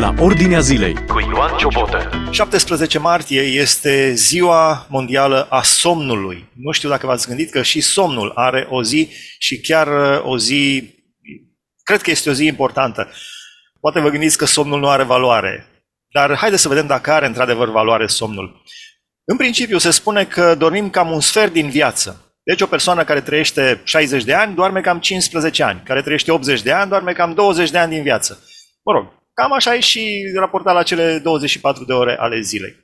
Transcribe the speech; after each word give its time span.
la 0.00 0.14
Ordinea 0.18 0.60
Zilei 0.60 1.06
cu 1.06 1.20
Ioan 1.20 1.56
Ciobotă. 1.56 2.10
17 2.30 2.98
martie 2.98 3.40
este 3.40 4.14
ziua 4.14 4.86
mondială 4.88 5.46
a 5.50 5.62
somnului. 5.62 6.48
Nu 6.54 6.72
știu 6.72 6.88
dacă 6.88 7.06
v-ați 7.06 7.26
gândit 7.26 7.50
că 7.50 7.62
și 7.62 7.80
somnul 7.80 8.32
are 8.34 8.66
o 8.70 8.82
zi 8.82 9.08
și 9.38 9.60
chiar 9.60 9.86
uh, 9.86 10.24
o 10.24 10.38
zi, 10.38 10.94
cred 11.82 12.00
că 12.00 12.10
este 12.10 12.30
o 12.30 12.32
zi 12.32 12.44
importantă. 12.44 13.08
Poate 13.80 14.00
vă 14.00 14.08
gândiți 14.08 14.38
că 14.38 14.44
somnul 14.44 14.80
nu 14.80 14.88
are 14.88 15.02
valoare, 15.02 15.66
dar 16.12 16.36
haideți 16.36 16.62
să 16.62 16.68
vedem 16.68 16.86
dacă 16.86 17.12
are 17.12 17.26
într-adevăr 17.26 17.70
valoare 17.70 18.06
somnul. 18.06 18.62
În 19.24 19.36
principiu 19.36 19.78
se 19.78 19.90
spune 19.90 20.24
că 20.24 20.54
dormim 20.54 20.90
cam 20.90 21.10
un 21.10 21.20
sfert 21.20 21.52
din 21.52 21.68
viață. 21.68 22.34
Deci 22.42 22.60
o 22.60 22.66
persoană 22.66 23.04
care 23.04 23.20
trăiește 23.20 23.80
60 23.84 24.24
de 24.24 24.34
ani 24.34 24.54
doarme 24.54 24.80
cam 24.80 24.98
15 24.98 25.62
ani, 25.62 25.82
care 25.84 26.02
trăiește 26.02 26.32
80 26.32 26.62
de 26.62 26.72
ani 26.72 26.88
doarme 26.88 27.12
cam 27.12 27.34
20 27.34 27.70
de 27.70 27.78
ani 27.78 27.92
din 27.92 28.02
viață. 28.02 28.44
Mă 28.82 28.92
rog, 28.92 29.19
cam 29.40 29.52
așa 29.52 29.74
e 29.74 29.80
și 29.80 30.32
raportat 30.34 30.74
la 30.74 30.82
cele 30.82 31.18
24 31.18 31.84
de 31.84 31.92
ore 31.92 32.16
ale 32.18 32.40
zilei. 32.40 32.74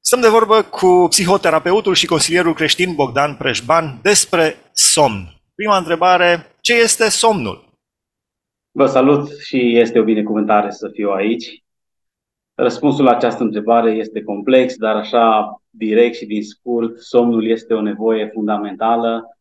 Stăm 0.00 0.20
de 0.20 0.28
vorbă 0.28 0.62
cu 0.62 1.06
psihoterapeutul 1.08 1.94
și 1.94 2.06
consilierul 2.06 2.54
creștin 2.54 2.94
Bogdan 2.94 3.34
Preșban 3.34 3.98
despre 4.02 4.56
somn. 4.72 5.34
Prima 5.54 5.76
întrebare, 5.76 6.56
ce 6.60 6.74
este 6.74 7.10
somnul? 7.10 7.68
Vă 8.70 8.86
salut 8.86 9.38
și 9.38 9.78
este 9.78 9.98
o 9.98 10.04
binecuvântare 10.04 10.70
să 10.70 10.88
fiu 10.92 11.10
aici. 11.10 11.62
Răspunsul 12.54 13.04
la 13.04 13.10
această 13.10 13.42
întrebare 13.42 13.90
este 13.90 14.22
complex, 14.22 14.76
dar 14.76 14.96
așa 14.96 15.56
direct 15.70 16.14
și 16.16 16.26
din 16.26 16.42
scurt, 16.42 16.98
somnul 16.98 17.50
este 17.50 17.74
o 17.74 17.80
nevoie 17.80 18.30
fundamentală 18.32 19.38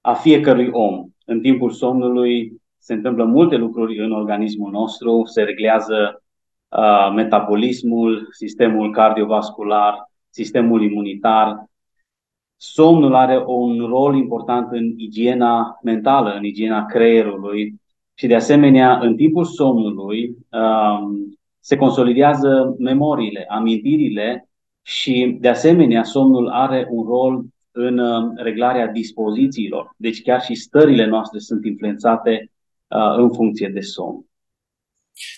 a 0.00 0.14
fiecărui 0.14 0.68
om. 0.72 1.08
În 1.24 1.40
timpul 1.40 1.70
somnului 1.70 2.52
se 2.86 2.92
întâmplă 2.92 3.24
multe 3.24 3.56
lucruri 3.56 3.98
în 3.98 4.12
organismul 4.12 4.70
nostru, 4.70 5.22
se 5.24 5.42
reglează 5.42 6.22
uh, 6.68 7.12
metabolismul, 7.14 8.28
sistemul 8.30 8.92
cardiovascular, 8.92 10.10
sistemul 10.30 10.82
imunitar. 10.82 11.64
Somnul 12.56 13.14
are 13.14 13.42
un 13.46 13.86
rol 13.86 14.16
important 14.16 14.70
în 14.70 14.92
igiena 14.96 15.78
mentală, 15.82 16.34
în 16.36 16.44
igiena 16.44 16.84
creierului 16.84 17.80
și 18.14 18.26
de 18.26 18.34
asemenea 18.34 18.98
în 18.98 19.16
timpul 19.16 19.44
somnului 19.44 20.36
uh, 20.50 20.98
se 21.60 21.76
consolidează 21.76 22.74
memoriile, 22.78 23.44
amintirile 23.48 24.48
și, 24.82 25.36
de 25.40 25.48
asemenea, 25.48 26.02
somnul 26.02 26.48
are 26.48 26.86
un 26.90 27.06
rol 27.06 27.44
în 27.70 27.98
uh, 27.98 28.32
reglarea 28.34 28.86
dispozițiilor. 28.86 29.94
Deci 29.96 30.22
chiar 30.22 30.42
și 30.42 30.54
stările 30.54 31.06
noastre 31.06 31.38
sunt 31.38 31.64
influențate 31.64 32.30
uh, 32.42 32.54
în 33.16 33.32
funcție 33.34 33.68
de 33.68 33.80
somn. 33.80 34.26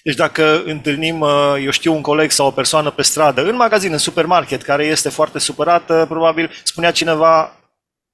Deci 0.02 0.14
dacă 0.14 0.62
întâlnim, 0.64 1.20
uh, 1.20 1.54
eu 1.64 1.70
știu, 1.70 1.94
un 1.94 2.00
coleg 2.00 2.30
sau 2.30 2.46
o 2.46 2.50
persoană 2.50 2.90
pe 2.90 3.02
stradă, 3.02 3.48
în 3.48 3.56
magazin, 3.56 3.92
în 3.92 3.98
supermarket, 3.98 4.62
care 4.62 4.84
este 4.84 5.08
foarte 5.08 5.38
supărată, 5.38 6.06
probabil 6.08 6.50
spunea 6.64 6.90
cineva, 6.90 7.52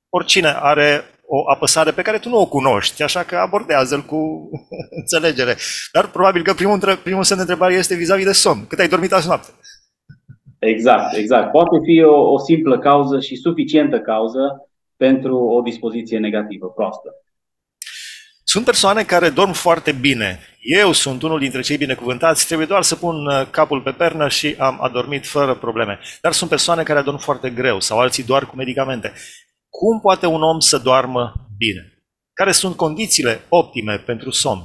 oricine 0.08 0.54
are 0.56 1.04
o 1.26 1.50
apăsare 1.50 1.90
pe 1.90 2.02
care 2.02 2.18
tu 2.18 2.28
nu 2.28 2.40
o 2.40 2.46
cunoști, 2.46 3.02
așa 3.02 3.22
că 3.22 3.36
abordează-l 3.36 4.00
cu 4.00 4.50
înțelegere. 5.00 5.56
Dar 5.92 6.10
probabil 6.10 6.42
că 6.42 6.54
primul, 6.54 6.98
primul 7.02 7.22
semn 7.22 7.44
de 7.44 7.50
întrebare 7.50 7.78
este 7.78 7.94
vis-a-vis 7.94 8.24
de 8.24 8.32
somn. 8.32 8.66
Cât 8.66 8.78
ai 8.78 8.88
dormit 8.88 9.12
azi 9.12 9.26
noapte? 9.26 9.50
Exact, 10.58 11.16
exact. 11.16 11.50
Poate 11.50 11.76
fi 11.84 12.02
o, 12.02 12.32
o 12.32 12.38
simplă 12.38 12.78
cauză 12.78 13.20
și 13.20 13.36
suficientă 13.36 14.00
cauză 14.00 14.68
pentru 14.96 15.38
o 15.38 15.60
dispoziție 15.60 16.18
negativă, 16.18 16.66
proastă. 16.66 17.23
Sunt 18.44 18.64
persoane 18.64 19.02
care 19.02 19.30
dorm 19.30 19.52
foarte 19.52 19.92
bine. 19.92 20.38
Eu 20.60 20.92
sunt 20.92 21.22
unul 21.22 21.38
dintre 21.38 21.60
cei 21.60 21.76
binecuvântați, 21.76 22.46
trebuie 22.46 22.66
doar 22.66 22.82
să 22.82 22.96
pun 22.96 23.26
uh, 23.26 23.46
capul 23.50 23.80
pe 23.80 23.90
pernă 23.90 24.28
și 24.28 24.54
am 24.58 24.78
adormit 24.82 25.26
fără 25.26 25.54
probleme. 25.54 25.98
Dar 26.20 26.32
sunt 26.32 26.50
persoane 26.50 26.82
care 26.82 26.98
adorm 26.98 27.18
foarte 27.18 27.50
greu 27.50 27.80
sau 27.80 27.98
alții 27.98 28.24
doar 28.24 28.46
cu 28.46 28.56
medicamente. 28.56 29.12
Cum 29.68 30.00
poate 30.00 30.26
un 30.26 30.42
om 30.42 30.58
să 30.58 30.78
doarmă 30.78 31.32
bine? 31.56 31.92
Care 32.32 32.52
sunt 32.52 32.76
condițiile 32.76 33.40
optime 33.48 33.96
pentru 33.98 34.30
somn? 34.30 34.62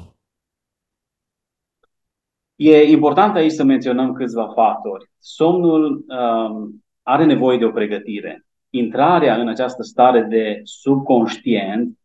E 2.56 2.84
important 2.84 3.36
aici 3.36 3.52
să 3.52 3.64
menționăm 3.64 4.14
câțiva 4.14 4.52
factori. 4.56 5.12
Somnul 5.20 6.06
um, 6.08 6.84
are 7.04 7.26
nevoie 7.26 7.58
de 7.58 7.66
o 7.66 7.72
pregătire. 7.72 8.46
Intrarea 8.70 9.36
în 9.36 9.48
această 9.48 9.84
stare 9.84 10.22
de 10.22 10.62
subconștient 10.64 11.99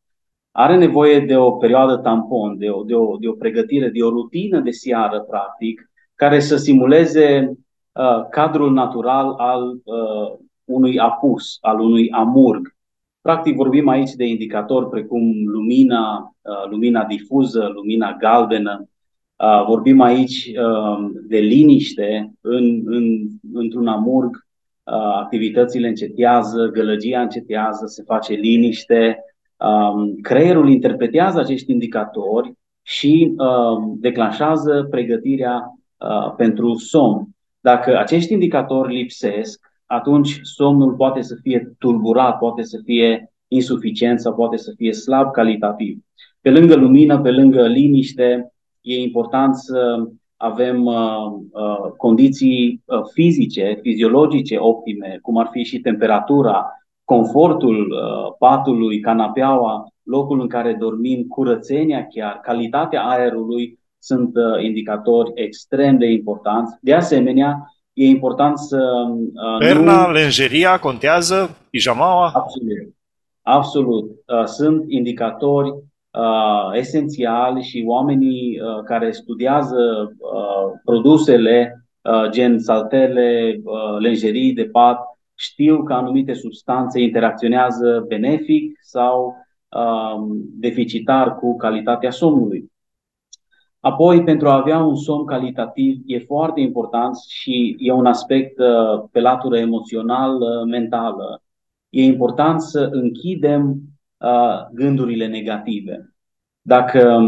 are 0.57 0.77
nevoie 0.77 1.21
de 1.21 1.37
o 1.37 1.51
perioadă 1.51 1.97
tampon, 1.97 2.59
de 2.59 2.71
o, 2.71 2.83
de 2.83 2.95
o, 2.95 3.17
de 3.17 3.29
o 3.29 3.33
pregătire, 3.33 3.89
de 3.89 4.03
o 4.03 4.09
rutină 4.09 4.61
de 4.61 4.71
seară, 4.71 5.21
practic, 5.21 5.91
care 6.15 6.41
să 6.41 6.57
simuleze 6.57 7.53
uh, 7.93 8.29
cadrul 8.31 8.73
natural 8.73 9.35
al 9.37 9.81
uh, 9.85 10.39
unui 10.65 10.99
apus, 10.99 11.59
al 11.61 11.81
unui 11.81 12.11
amurg, 12.11 12.75
Practic 13.25 13.57
vorbim 13.57 13.89
aici 13.89 14.13
de 14.13 14.27
indicatori 14.27 14.89
precum 14.89 15.33
lumina, 15.47 16.35
uh, 16.43 16.71
lumina 16.71 17.05
difuză, 17.05 17.71
lumina 17.75 18.17
galbenă, 18.17 18.89
uh, 19.37 19.65
vorbim 19.67 20.01
aici 20.01 20.53
uh, 20.57 21.11
de 21.29 21.39
liniște 21.39 22.33
în, 22.41 22.83
în, 22.85 23.27
într-un 23.53 23.87
amurg, 23.87 24.47
activitățile 25.21 25.89
încetează, 25.89 26.71
gălăgia 26.73 27.21
încetează, 27.21 27.87
se 27.87 28.03
face 28.07 28.33
liniște, 28.33 29.19
um, 29.57 30.15
creierul 30.21 30.69
interpretează 30.69 31.41
acești 31.41 31.73
indicatori 31.73 32.53
și 32.83 33.35
declanșează 33.97 34.87
pregătirea 34.91 35.79
pentru 36.37 36.75
somn. 36.75 37.29
Dacă 37.61 37.99
acești 37.99 38.33
indicatori 38.33 38.95
lipsesc, 38.95 39.73
atunci 39.87 40.39
somnul 40.43 40.93
poate 40.93 41.23
să 41.23 41.35
fie 41.43 41.75
tulburat, 41.79 42.39
poate 42.39 42.63
să 42.63 42.81
fie 42.85 43.33
insuficient 43.49 44.21
sau 44.21 44.35
poate 44.35 44.57
să 44.57 44.73
fie 44.77 44.93
slab 44.93 45.31
calitativ. 45.31 45.99
Pe 46.41 46.51
lângă 46.51 46.75
lumină, 46.75 47.21
pe 47.21 47.31
lângă 47.31 47.67
liniște, 47.67 48.53
e 48.81 49.01
important 49.01 49.55
să 49.55 50.09
avem 50.37 50.85
uh, 50.85 50.95
uh, 51.51 51.91
condiții 51.97 52.83
uh, 52.85 53.01
fizice, 53.13 53.79
fiziologice 53.83 54.57
optime, 54.59 55.19
cum 55.23 55.37
ar 55.37 55.49
fi 55.51 55.63
și 55.63 55.79
temperatura, 55.79 56.67
confortul 57.05 57.91
uh, 57.91 58.35
patului, 58.39 59.01
canapeaua, 59.01 59.89
locul 60.03 60.41
în 60.41 60.49
care 60.49 60.77
dormim, 60.81 61.27
curățenia 61.29 62.07
chiar, 62.07 62.41
calitatea 62.43 63.07
aerului 63.07 63.79
sunt 63.99 64.37
uh, 64.37 64.65
indicatori 64.65 65.31
extrem 65.35 65.99
de 65.99 66.07
importanți. 66.07 66.77
De 66.81 66.95
asemenea, 66.95 67.75
e 67.93 68.07
important 68.07 68.59
să... 68.59 69.07
Uh, 69.09 69.59
Perna, 69.59 70.07
nu... 70.07 70.13
lenjeria 70.13 70.79
contează? 70.79 71.57
Pijamaua? 71.71 72.31
Absolut. 72.35 72.95
Absolut. 73.43 74.05
Uh, 74.11 74.45
sunt 74.45 74.85
indicatori 74.89 75.69
uh, 75.69 76.71
esențiali 76.73 77.63
și 77.63 77.85
oamenii 77.87 78.61
uh, 78.61 78.83
care 78.85 79.11
studiază 79.11 80.13
uh, 80.19 80.79
produsele 80.85 81.87
uh, 82.03 82.31
gen 82.31 82.59
saltele, 82.59 83.61
uh, 83.65 83.99
lenjerii 83.99 84.53
de 84.53 84.65
pat, 84.65 84.99
știu 85.35 85.83
că 85.83 85.93
anumite 85.93 86.33
substanțe 86.33 87.01
interacționează 87.01 88.05
benefic 88.09 88.79
sau 88.83 89.35
uh, 89.69 90.37
deficitar 90.59 91.37
cu 91.37 91.57
calitatea 91.57 92.11
somnului. 92.11 92.73
Apoi, 93.85 94.23
pentru 94.25 94.49
a 94.49 94.55
avea 94.55 94.79
un 94.79 94.97
somn 94.97 95.25
calitativ, 95.25 96.03
e 96.07 96.19
foarte 96.19 96.61
important 96.61 97.17
și 97.29 97.77
e 97.79 97.93
un 97.93 98.07
aspect 98.07 98.59
uh, 98.59 99.05
pe 99.13 99.21
latură 99.21 99.59
emoțional-mentală. 99.59 101.25
Uh, 101.33 101.41
e 101.89 102.03
important 102.03 102.61
să 102.61 102.89
închidem 102.93 103.81
uh, 104.17 104.67
gândurile 104.73 105.27
negative. 105.27 106.15
Dacă, 106.67 107.21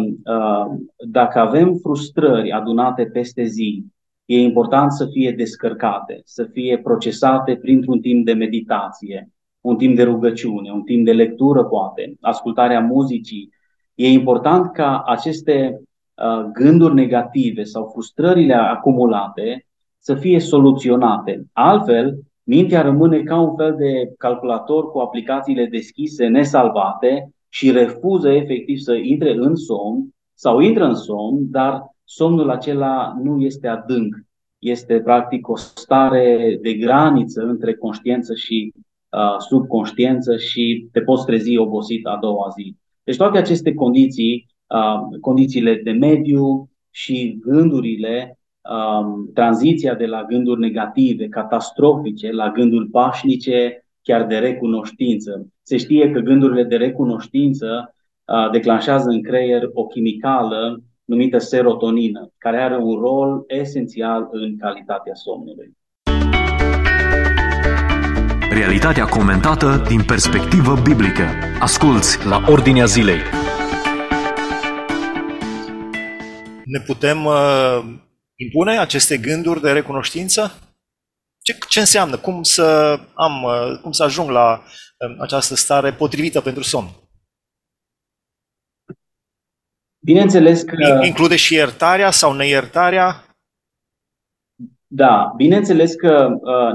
dacă 1.09 1.39
avem 1.39 1.75
frustrări 1.75 2.53
adunate 2.53 3.05
peste 3.05 3.45
zi, 3.45 3.85
e 4.27 4.41
important 4.41 4.93
să 4.93 5.07
fie 5.07 5.31
descărcate, 5.31 6.21
să 6.25 6.45
fie 6.45 6.79
procesate 6.79 7.57
printr-un 7.57 8.01
timp 8.01 8.25
de 8.25 8.33
meditație, 8.33 9.31
un 9.61 9.77
timp 9.77 9.97
de 9.97 10.03
rugăciune, 10.03 10.71
un 10.71 10.83
timp 10.83 11.05
de 11.05 11.13
lectură, 11.13 11.65
poate, 11.65 12.17
ascultarea 12.21 12.81
muzicii. 12.81 13.51
E 13.95 14.09
important 14.09 14.73
ca 14.73 15.03
aceste 15.07 15.81
Uh, 16.17 16.51
gânduri 16.53 16.95
negative 16.95 17.63
sau 17.63 17.89
frustrările 17.93 18.55
acumulate 18.55 19.67
să 19.99 20.15
fie 20.15 20.39
soluționate. 20.39 21.47
Altfel, 21.53 22.19
mintea 22.43 22.83
rămâne 22.83 23.23
ca 23.23 23.41
un 23.41 23.57
fel 23.57 23.75
de 23.79 24.13
calculator 24.19 24.91
cu 24.91 24.99
aplicațiile 24.99 25.67
deschise, 25.67 26.27
nesalvate 26.27 27.31
și 27.49 27.71
refuză 27.71 28.31
efectiv 28.31 28.79
să 28.79 28.95
intre 28.95 29.33
în 29.33 29.55
somn 29.55 30.09
sau 30.35 30.59
intră 30.59 30.85
în 30.85 30.95
somn, 30.95 31.51
dar 31.51 31.96
somnul 32.07 32.51
acela 32.51 33.17
nu 33.23 33.41
este 33.41 33.69
adânc. 33.69 34.15
Este 34.59 35.01
practic 35.01 35.49
o 35.49 35.57
stare 35.57 36.59
de 36.63 36.75
graniță 36.75 37.43
între 37.43 37.75
conștiință 37.75 38.35
și 38.35 38.73
uh, 38.75 39.39
subconștiință 39.39 40.37
și 40.37 40.89
te 40.93 41.01
poți 41.01 41.27
trezi 41.27 41.57
obosit 41.57 42.07
a 42.07 42.19
doua 42.21 42.49
zi. 42.57 42.77
Deci 43.05 43.17
toate 43.17 43.39
aceste 43.39 43.75
condiții 43.75 44.47
condițiile 45.21 45.81
de 45.85 45.91
mediu 45.91 46.71
și 46.91 47.39
gândurile 47.41 48.39
um, 48.61 49.31
tranziția 49.35 49.95
de 49.95 50.07
la 50.07 50.25
gânduri 50.25 50.61
negative, 50.61 51.29
catastrofice, 51.29 52.33
la 52.33 52.51
gânduri 52.51 52.89
pașnice, 52.89 53.87
chiar 54.03 54.27
de 54.27 54.39
recunoștință. 54.39 55.47
Se 55.63 55.77
știe 55.77 56.11
că 56.11 56.21
gândurile 56.21 56.65
de 56.65 56.77
recunoștință 56.77 57.95
uh, 58.25 58.51
declanșează 58.51 59.09
în 59.09 59.23
creier 59.23 59.71
o 59.73 59.87
chimicală 59.87 60.83
numită 61.07 61.39
serotonină, 61.39 62.33
care 62.39 62.63
are 62.63 62.77
un 62.77 62.99
rol 63.01 63.45
esențial 63.47 64.29
în 64.31 64.59
calitatea 64.59 65.15
somnului. 65.15 65.77
Realitatea 68.51 69.05
comentată 69.05 69.85
din 69.89 70.03
perspectivă 70.07 70.75
biblică. 70.85 71.25
Asculți 71.61 72.27
la 72.27 72.45
Ordinea 72.49 72.85
Zilei. 72.85 73.19
Ne 76.65 76.81
putem 76.87 77.25
uh, 77.25 77.79
impune 78.35 78.79
aceste 78.79 79.17
gânduri 79.17 79.61
de 79.61 79.71
recunoștință? 79.71 80.59
Ce, 81.43 81.59
ce 81.69 81.81
înseamnă? 81.81 82.17
Cum 82.17 82.43
să, 82.43 82.99
am, 83.15 83.43
uh, 83.43 83.79
cum 83.83 83.93
să 83.93 84.03
ajung 84.03 84.31
la 84.31 84.53
uh, 84.53 85.17
această 85.21 85.55
stare 85.55 85.93
potrivită 85.93 86.41
pentru 86.41 86.63
somn? 86.63 86.89
Bineînțeles 90.07 90.63
că... 90.63 91.01
Include 91.05 91.37
și 91.37 91.55
iertarea 91.55 92.11
sau 92.11 92.33
neiertarea? 92.33 93.25
Da, 94.87 95.33
bineînțeles 95.37 95.95
că 95.95 96.39
uh, 96.41 96.73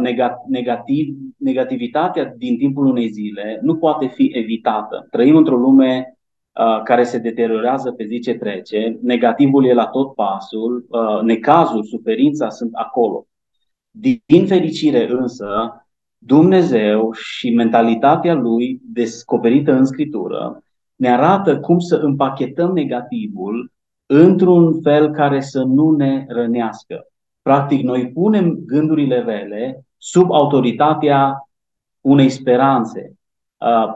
negativ, 0.48 1.16
negativitatea 1.38 2.34
din 2.38 2.58
timpul 2.58 2.86
unei 2.86 3.10
zile 3.10 3.60
nu 3.62 3.78
poate 3.78 4.08
fi 4.08 4.32
evitată. 4.34 5.08
Trăim 5.12 5.36
într-o 5.36 5.56
lume 5.56 6.18
uh, 6.52 6.82
care 6.84 7.04
se 7.04 7.18
deteriorează 7.18 7.92
pe 7.92 8.06
zi 8.06 8.20
ce 8.20 8.34
trece, 8.34 9.00
negativul 9.02 9.66
e 9.66 9.74
la 9.74 9.86
tot 9.86 10.16
pasul, 10.16 10.86
uh, 10.90 11.22
necazul, 11.22 11.84
suferința 11.84 12.50
sunt 12.50 12.72
acolo. 12.74 13.28
Din 14.26 14.46
fericire 14.48 15.08
însă, 15.10 15.48
Dumnezeu 16.18 17.12
și 17.14 17.50
mentalitatea 17.50 18.34
lui 18.34 18.80
descoperită 18.84 19.72
în 19.72 19.86
Scriptură 19.86 20.64
ne 21.02 21.12
arată 21.12 21.60
cum 21.60 21.80
să 21.80 21.96
împachetăm 21.96 22.74
negativul 22.74 23.72
într-un 24.06 24.82
fel 24.82 25.12
care 25.12 25.40
să 25.40 25.64
nu 25.64 25.92
ne 25.92 26.26
rănească. 26.28 27.08
Practic, 27.42 27.84
noi 27.84 28.12
punem 28.12 28.60
gândurile 28.66 29.20
rele 29.20 29.86
sub 29.98 30.32
autoritatea 30.32 31.50
unei 32.02 32.30
speranțe. 32.30 33.14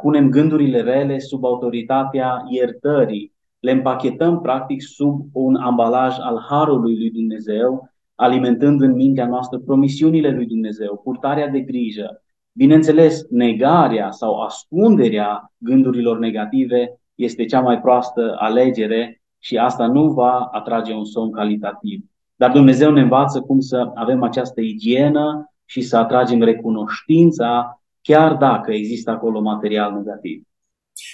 Punem 0.02 0.30
gândurile 0.30 0.82
rele 0.82 1.20
sub 1.20 1.46
autoritatea 1.46 2.44
iertării. 2.50 3.34
Le 3.60 3.72
împachetăm, 3.72 4.42
practic, 4.42 4.82
sub 4.82 5.26
un 5.34 5.56
ambalaj 5.56 6.16
al 6.20 6.46
harului 6.50 6.98
lui 6.98 7.12
Dumnezeu, 7.12 7.90
alimentând 8.16 8.82
în 8.82 8.92
mintea 8.92 9.28
noastră 9.28 9.60
promisiunile 9.60 10.30
lui 10.30 10.46
Dumnezeu, 10.46 11.02
purtarea 11.04 11.48
de 11.48 11.60
grijă. 11.60 12.24
Bineînțeles, 12.58 13.22
negarea 13.30 14.12
sau 14.12 14.42
ascunderea 14.42 15.54
gândurilor 15.58 16.18
negative 16.20 17.00
este 17.16 17.46
cea 17.46 17.60
mai 17.60 17.80
proastă 17.80 18.36
alegere 18.40 19.22
și 19.40 19.58
asta 19.58 19.88
nu 19.88 20.08
va 20.08 20.50
atrage 20.52 20.94
un 20.94 21.06
somn 21.06 21.32
calitativ. 21.32 22.04
Dar 22.36 22.52
Dumnezeu 22.52 22.92
ne 22.92 23.02
învață 23.02 23.42
cum 23.42 23.60
să 23.60 23.92
avem 23.96 24.24
această 24.24 24.62
igienă 24.62 25.54
și 25.66 25.82
să 25.82 25.98
atragem 25.98 26.42
recunoștința, 26.42 27.82
chiar 28.02 28.34
dacă 28.34 28.72
există 28.72 29.12
acolo 29.12 29.42
material 29.42 29.94
negativ. 29.94 30.42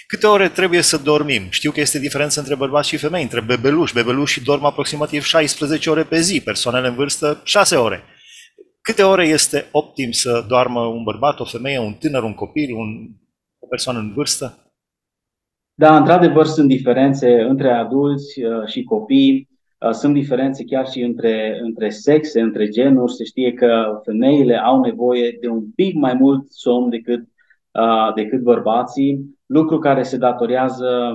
Câte 0.06 0.26
ore 0.26 0.48
trebuie 0.48 0.80
să 0.80 0.96
dormim? 0.96 1.42
Știu 1.50 1.70
că 1.70 1.80
este 1.80 1.98
diferență 1.98 2.40
între 2.40 2.54
bărbați 2.54 2.88
și 2.88 2.96
femei, 2.96 3.22
între 3.22 3.40
bebeluși. 3.40 3.94
Bebelușii 3.94 4.42
dorm 4.42 4.64
aproximativ 4.64 5.22
16 5.22 5.90
ore 5.90 6.02
pe 6.02 6.20
zi, 6.20 6.40
persoanele 6.44 6.88
în 6.88 6.94
vârstă 6.94 7.40
6 7.44 7.76
ore. 7.76 8.04
Câte 8.82 9.02
ore 9.02 9.26
este 9.26 9.68
optim 9.72 10.10
să 10.10 10.44
doarmă 10.48 10.80
un 10.80 11.02
bărbat, 11.02 11.40
o 11.40 11.44
femeie, 11.44 11.78
un 11.78 11.92
tânăr, 11.92 12.22
un 12.22 12.34
copil, 12.34 12.74
un, 12.74 13.08
o 13.58 13.66
persoană 13.66 13.98
în 13.98 14.12
vârstă? 14.12 14.72
Da, 15.74 15.96
într-adevăr 15.96 16.46
sunt 16.46 16.68
diferențe 16.68 17.40
între 17.40 17.70
adulți 17.72 18.42
uh, 18.42 18.66
și 18.66 18.82
copii. 18.82 19.48
Uh, 19.78 19.90
sunt 19.90 20.14
diferențe 20.14 20.64
chiar 20.64 20.88
și 20.88 21.00
între, 21.00 21.58
între 21.62 21.88
sexe, 21.88 22.40
între 22.40 22.68
genuri. 22.68 23.12
Se 23.12 23.24
știe 23.24 23.52
că 23.52 24.00
femeile 24.04 24.56
au 24.56 24.80
nevoie 24.80 25.38
de 25.40 25.48
un 25.48 25.70
pic 25.70 25.94
mai 25.94 26.14
mult 26.14 26.50
somn 26.50 26.90
decât, 26.90 27.20
uh, 27.72 28.14
decât 28.14 28.42
bărbații, 28.42 29.38
lucru 29.46 29.78
care 29.78 30.02
se 30.02 30.16
datorează 30.16 31.12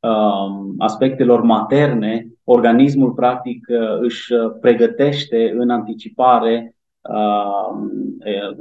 um, 0.00 0.74
aspectelor 0.78 1.42
materne. 1.42 2.26
Organismul, 2.50 3.12
practic, 3.12 3.66
uh, 3.68 3.98
își 4.00 4.32
pregătește 4.60 5.54
în 5.56 5.70
anticipare, 5.70 6.74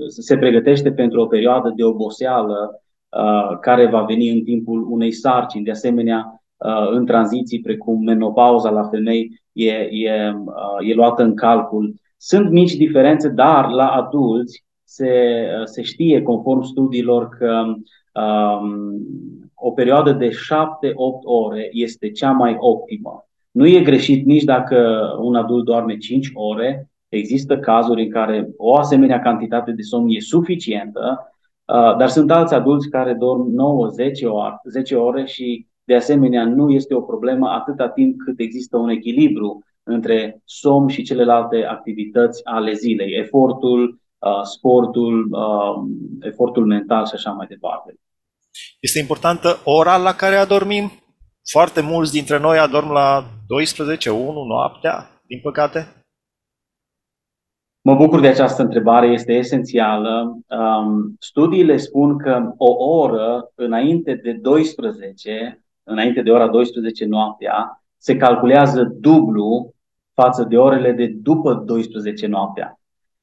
se 0.08 0.38
pregătește 0.38 0.92
pentru 0.92 1.22
o 1.22 1.26
perioadă 1.26 1.74
de 1.76 1.84
oboseală 1.84 2.82
care 3.62 3.88
va 3.88 4.02
veni 4.02 4.30
în 4.30 4.44
timpul 4.44 4.88
unei 4.92 5.12
sarcini. 5.12 5.64
De 5.64 5.72
asemenea, 5.72 6.40
Uh, 6.66 6.90
în 6.92 7.06
tranziții 7.06 7.62
precum 7.62 8.04
menopauza 8.04 8.70
la 8.70 8.84
femei 8.84 9.42
e, 9.52 9.72
e, 9.92 10.34
uh, 10.46 10.90
e 10.90 10.94
luată 10.94 11.24
în 11.24 11.36
calcul. 11.36 11.94
Sunt 12.18 12.50
mici 12.50 12.74
diferențe, 12.74 13.30
dar 13.30 13.70
la 13.70 13.88
adulți 13.88 14.66
se, 14.84 15.46
uh, 15.60 15.66
se 15.66 15.82
știe, 15.82 16.22
conform 16.22 16.62
studiilor, 16.62 17.30
că 17.30 17.64
um, 18.22 19.08
o 19.54 19.72
perioadă 19.72 20.12
de 20.12 20.30
7-8 20.30 20.34
ore 21.24 21.70
este 21.72 22.12
cea 22.12 22.32
mai 22.32 22.56
optimă. 22.60 23.29
Nu 23.60 23.68
e 23.68 23.82
greșit 23.82 24.26
nici 24.26 24.44
dacă 24.44 25.00
un 25.22 25.36
adult 25.36 25.66
doarme 25.66 25.98
5 25.98 26.30
ore, 26.34 26.90
există 27.10 27.58
cazuri 27.58 28.04
în 28.04 28.10
care 28.10 28.50
o 28.58 28.76
asemenea 28.76 29.20
cantitate 29.20 29.72
de 29.72 29.82
somn 29.82 30.10
e 30.10 30.20
suficientă, 30.20 31.34
dar 31.98 32.08
sunt 32.08 32.32
alți 32.32 32.54
adulți 32.54 32.90
care 32.90 33.14
dorm 33.14 33.52
9-10 33.52 34.24
ore, 34.24 34.60
10 34.70 34.96
ore 34.96 35.26
și 35.26 35.68
de 35.84 35.96
asemenea, 35.96 36.46
nu 36.46 36.70
este 36.70 36.94
o 36.94 37.02
problemă 37.02 37.50
atâta 37.50 37.90
timp 37.90 38.16
cât 38.26 38.40
există 38.40 38.78
un 38.78 38.90
echilibru 38.90 39.64
între 39.84 40.42
somn 40.46 40.88
și 40.88 41.04
celelalte 41.04 41.64
activități 41.64 42.42
ale 42.44 42.74
zilei, 42.74 43.14
efortul, 43.18 44.00
uh, 44.20 44.42
sportul, 44.44 45.30
uh, 45.32 45.90
efortul 46.22 46.66
mental 46.66 47.06
și 47.06 47.14
așa 47.16 47.32
mai 47.32 47.48
departe. 47.48 48.00
Este 48.80 49.00
importantă 49.00 49.60
ora 49.64 49.98
la 49.98 50.14
care 50.14 50.36
adormim. 50.36 50.92
Foarte 51.52 51.82
mulți 51.82 52.12
dintre 52.12 52.40
noi 52.40 52.58
adorm 52.58 52.92
la 52.92 53.26
12, 53.48 54.10
1 54.10 54.44
noaptea, 54.44 55.22
din 55.28 55.40
păcate. 55.42 55.88
Mă 57.82 57.96
bucur 57.96 58.20
de 58.20 58.28
această 58.28 58.62
întrebare, 58.62 59.08
este 59.08 59.34
esențială. 59.34 60.38
Um, 60.48 61.16
studiile 61.20 61.78
spun 61.78 62.18
că 62.18 62.54
o 62.58 63.00
oră 63.00 63.52
înainte 63.56 64.14
de 64.14 64.34
12 64.34 65.64
înainte 65.84 66.22
de 66.22 66.32
ora 66.32 66.48
12 66.48 67.06
noaptea 67.06 67.84
se 67.98 68.18
calculează 68.18 68.84
dublu 68.84 69.74
față 70.14 70.44
de 70.44 70.58
orele 70.58 70.92
de 70.92 71.08
după 71.08 71.54
12 71.54 72.28
noaptea. 72.28 72.80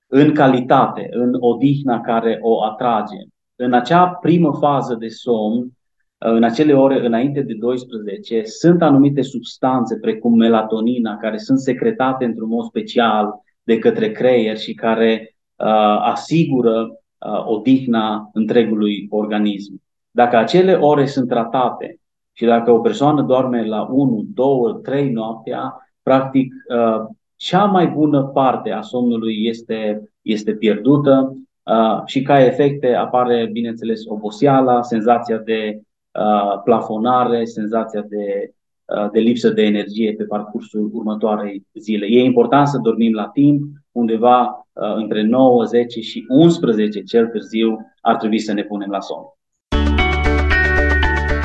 În 0.07 0.35
calitate, 0.35 1.09
în 1.11 1.37
odihna 1.41 2.01
care 2.01 2.39
o 2.43 2.65
atrage. 2.65 3.17
În 3.57 3.73
acea 3.73 4.09
primă 4.09 4.57
fază 4.61 4.95
de 4.95 5.09
somn, 5.09 5.76
în 6.19 6.43
acele 6.43 6.73
ore 6.73 7.07
înainte 7.07 7.41
de 7.41 7.55
12, 7.55 8.43
sunt 8.45 8.83
anumite 8.83 9.23
substanțe 9.23 9.99
precum 9.99 10.37
melatonina 10.37 11.17
care 11.17 11.37
sunt 11.37 11.59
secretate 11.59 12.25
într-un 12.25 12.49
mod 12.49 12.65
special 12.65 13.31
de 13.63 13.79
către 13.79 14.13
creier 14.13 14.59
și 14.59 14.75
care 14.75 15.35
uh, 15.57 16.01
asigură 16.01 16.81
uh, 16.81 17.45
odihna 17.47 18.31
întregului 18.33 19.07
organism. 19.11 19.83
Dacă 20.11 20.37
acele 20.37 20.73
ore 20.75 21.07
sunt 21.07 21.29
tratate 21.29 22.01
și 22.33 22.45
dacă 22.45 22.71
o 22.71 22.81
persoană 22.81 23.23
doarme 23.23 23.67
la 23.67 23.83
1, 23.83 24.25
2, 24.35 24.47
3 24.83 25.11
noaptea, 25.11 25.91
practic 26.03 26.53
uh, 26.69 27.05
cea 27.37 27.65
mai 27.65 27.87
bună 27.87 28.23
parte 28.23 28.71
a 28.71 28.81
somnului 28.81 29.47
este, 29.47 30.11
este 30.23 30.55
pierdută 30.55 31.37
uh, 31.63 32.03
și 32.05 32.23
ca 32.23 32.45
efecte 32.45 32.95
apare, 32.95 33.49
bineînțeles, 33.53 34.01
oboseala, 34.07 34.83
senzația 34.83 35.39
de 35.39 35.73
uh, 35.75 35.81
plafonare, 36.65 37.45
senzația 37.45 38.05
de, 38.09 38.55
de 39.13 39.21
lipsă 39.21 39.51
de 39.51 39.63
energie 39.63 40.15
pe 40.15 40.25
parcursul 40.25 40.91
următoarei 40.93 41.67
zile. 41.75 42.07
E 42.07 42.25
important 42.25 42.69
să 42.69 42.79
dormim 42.83 43.13
la 43.13 43.29
timp, 43.29 43.63
undeva 43.93 44.67
între 44.97 45.23
9, 45.23 45.65
10 45.65 46.01
și 46.01 46.25
11 46.29 47.03
cel 47.03 47.27
târziu 47.27 47.77
ar 48.01 48.17
trebui 48.17 48.39
să 48.39 48.53
ne 48.53 48.63
punem 48.63 48.91
la 48.91 49.01
somn. 49.01 49.25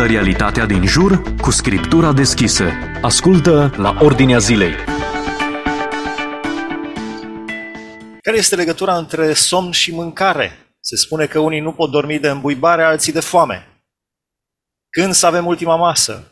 Realitatea 0.07 0.65
din 0.65 0.85
jur 0.85 1.21
cu 1.41 1.51
scriptura 1.51 2.13
deschisă. 2.13 2.63
Ascultă 3.01 3.71
la 3.77 3.95
Ordinea 3.99 4.37
Zilei. 4.37 4.71
Care 8.21 8.37
este 8.37 8.55
legătura 8.55 8.95
între 8.95 9.33
somn 9.33 9.71
și 9.71 9.93
mâncare? 9.95 10.49
Se 10.79 10.95
spune 10.95 11.25
că 11.25 11.39
unii 11.39 11.59
nu 11.59 11.71
pot 11.71 11.91
dormi 11.91 12.19
de 12.19 12.27
îmbuibare, 12.27 12.83
alții 12.83 13.13
de 13.13 13.19
foame. 13.19 13.70
Când 14.91 15.11
să 15.11 15.25
avem 15.25 15.45
ultima 15.45 15.75
masă? 15.75 16.31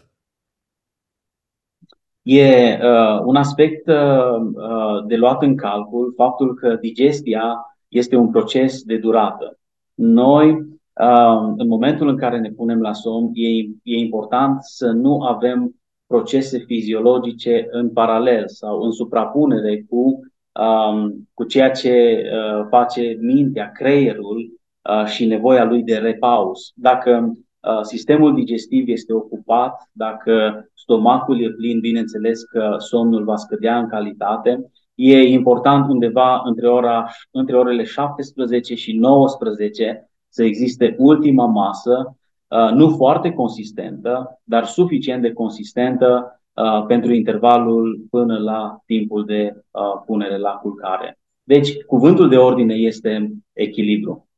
E 2.22 2.80
uh, 2.82 3.20
un 3.26 3.36
aspect 3.36 3.88
uh, 3.88 4.40
uh, 4.54 5.06
de 5.08 5.16
luat 5.16 5.42
în 5.42 5.56
calcul 5.56 6.14
faptul 6.16 6.54
că 6.54 6.76
digestia 6.76 7.76
este 7.88 8.16
un 8.16 8.32
proces 8.32 8.82
de 8.82 8.98
durată. 8.98 9.60
Noi, 9.94 10.50
uh, 10.52 11.54
în 11.58 11.68
momentul 11.68 12.08
în 12.08 12.18
care 12.18 12.40
ne 12.40 12.50
punem 12.50 12.82
la 12.82 12.94
somn, 12.94 13.30
e, 13.34 13.48
e 13.84 13.98
important 13.98 14.64
să 14.64 14.88
nu 14.88 15.22
avem 15.22 15.76
procese 16.08 16.58
fiziologice 16.58 17.68
în 17.72 17.90
paralel 17.90 18.48
sau 18.48 18.82
în 18.82 18.92
suprapunere 18.92 19.86
cu, 19.90 20.20
um, 20.52 21.30
cu 21.34 21.44
ceea 21.44 21.72
ce 21.72 22.24
uh, 22.24 22.66
face 22.70 23.18
mintea, 23.22 23.72
creierul 23.72 24.60
uh, 24.82 25.06
și 25.06 25.26
nevoia 25.26 25.64
lui 25.64 25.84
de 25.84 25.98
repaus. 25.98 26.72
Dacă 26.76 27.32
uh, 27.32 27.48
sistemul 27.82 28.36
digestiv 28.36 28.88
este 28.88 29.14
ocupat, 29.14 29.90
dacă 29.92 30.66
stomacul 30.74 31.42
e 31.42 31.50
plin, 31.50 31.80
bineînțeles 31.80 32.44
că 32.44 32.76
somnul 32.78 33.24
va 33.24 33.36
scădea 33.36 33.78
în 33.78 33.88
calitate. 33.88 34.72
E 34.96 35.22
important 35.22 35.90
undeva 35.90 36.42
între, 36.46 36.70
ora, 36.70 37.08
între 37.32 37.58
orele 37.58 37.84
17 37.84 38.76
și 38.76 38.94
19 38.94 40.10
să 40.30 40.44
existe 40.44 40.96
ultima 40.98 41.46
masă 41.46 42.20
Uh, 42.50 42.72
nu 42.72 42.90
foarte 42.90 43.32
consistentă, 43.32 44.40
dar 44.44 44.66
suficient 44.66 45.22
de 45.22 45.34
consistentă 45.34 46.42
uh, 46.54 46.86
pentru 46.88 47.14
intervalul 47.14 48.06
până 48.10 48.38
la 48.38 48.82
timpul 48.86 49.26
de 49.26 49.54
uh, 49.72 49.82
punere 50.06 50.38
la 50.38 50.50
culcare. 50.50 51.20
Deci, 51.44 51.84
cuvântul 51.84 52.30
de 52.30 52.38
ordine 52.38 52.74
este 52.74 53.34
echilibru. 53.54 54.29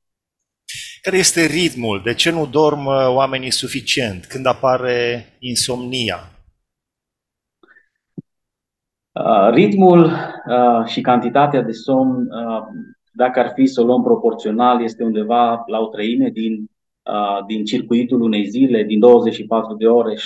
Care 1.02 1.18
este 1.18 1.46
ritmul? 1.46 2.02
De 2.04 2.14
ce 2.14 2.32
nu 2.32 2.46
dorm 2.46 2.86
oamenii 3.16 3.52
suficient? 3.52 4.26
Când 4.26 4.46
apare 4.46 5.26
insomnia? 5.40 6.20
Ritmul 9.52 10.12
și 10.86 11.02
cantitatea 11.02 11.62
de 11.62 11.72
somn, 11.72 12.28
dacă 13.14 13.40
ar 13.40 13.52
fi 13.56 13.66
să 13.66 13.82
o 13.82 13.86
luăm 13.86 14.04
proporțional, 14.04 14.84
este 14.84 15.04
undeva 15.04 15.64
la 15.68 15.80
o 15.80 15.88
treime 15.88 16.30
din 16.30 16.72
din 17.48 17.66
circuitul 17.66 18.22
unei 18.22 18.46
zile, 18.46 18.84
din 18.84 19.00
24 19.00 19.76
de 19.76 19.88
ore, 19.88 20.14
7-8 20.16 20.18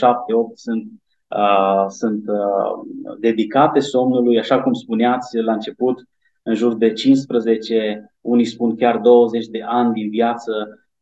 sunt, 0.54 0.92
uh, 1.28 1.86
sunt 1.88 2.24
uh, 2.28 3.16
dedicate 3.20 3.80
somnului, 3.80 4.40
așa 4.40 4.62
cum 4.62 4.74
spuneați 4.74 5.38
la 5.38 5.54
început, 5.54 6.08
în 6.46 6.56
jur 6.56 6.76
de 6.76 6.94
15, 6.94 8.14
unii 8.22 8.46
spun 8.46 8.76
chiar 8.76 8.98
20 8.98 9.46
de 9.46 9.62
ani 9.66 9.94
din 9.94 10.10
viață, 10.10 10.52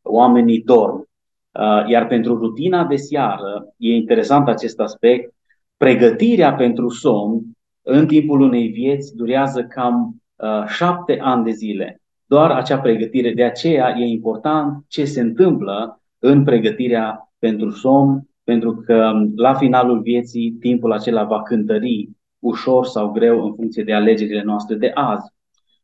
oamenii 0.01 0.61
dorm. 0.61 1.09
Uh, 1.51 1.87
iar 1.87 2.07
pentru 2.07 2.37
rutina 2.37 2.85
de 2.85 2.95
seară, 2.95 3.73
e 3.77 3.95
interesant 3.95 4.47
acest 4.47 4.79
aspect, 4.79 5.33
pregătirea 5.77 6.53
pentru 6.53 6.89
somn 6.89 7.41
în 7.81 8.07
timpul 8.07 8.41
unei 8.41 8.67
vieți 8.67 9.15
durează 9.15 9.63
cam 9.63 10.21
uh, 10.35 10.65
șapte 10.67 11.17
ani 11.21 11.43
de 11.43 11.51
zile 11.51 12.01
doar 12.25 12.51
acea 12.51 12.79
pregătire. 12.79 13.33
De 13.33 13.43
aceea 13.43 13.95
e 13.97 14.05
important 14.05 14.85
ce 14.87 15.05
se 15.05 15.21
întâmplă 15.21 16.01
în 16.19 16.43
pregătirea 16.43 17.33
pentru 17.39 17.69
somn, 17.69 18.27
pentru 18.43 18.75
că 18.75 19.11
la 19.35 19.53
finalul 19.53 20.01
vieții 20.01 20.51
timpul 20.51 20.91
acela 20.91 21.23
va 21.23 21.41
cântări 21.41 22.09
ușor 22.39 22.85
sau 22.85 23.11
greu 23.11 23.45
în 23.45 23.53
funcție 23.53 23.83
de 23.83 23.93
alegerile 23.93 24.43
noastre 24.43 24.75
de 24.75 24.91
azi. 24.93 25.32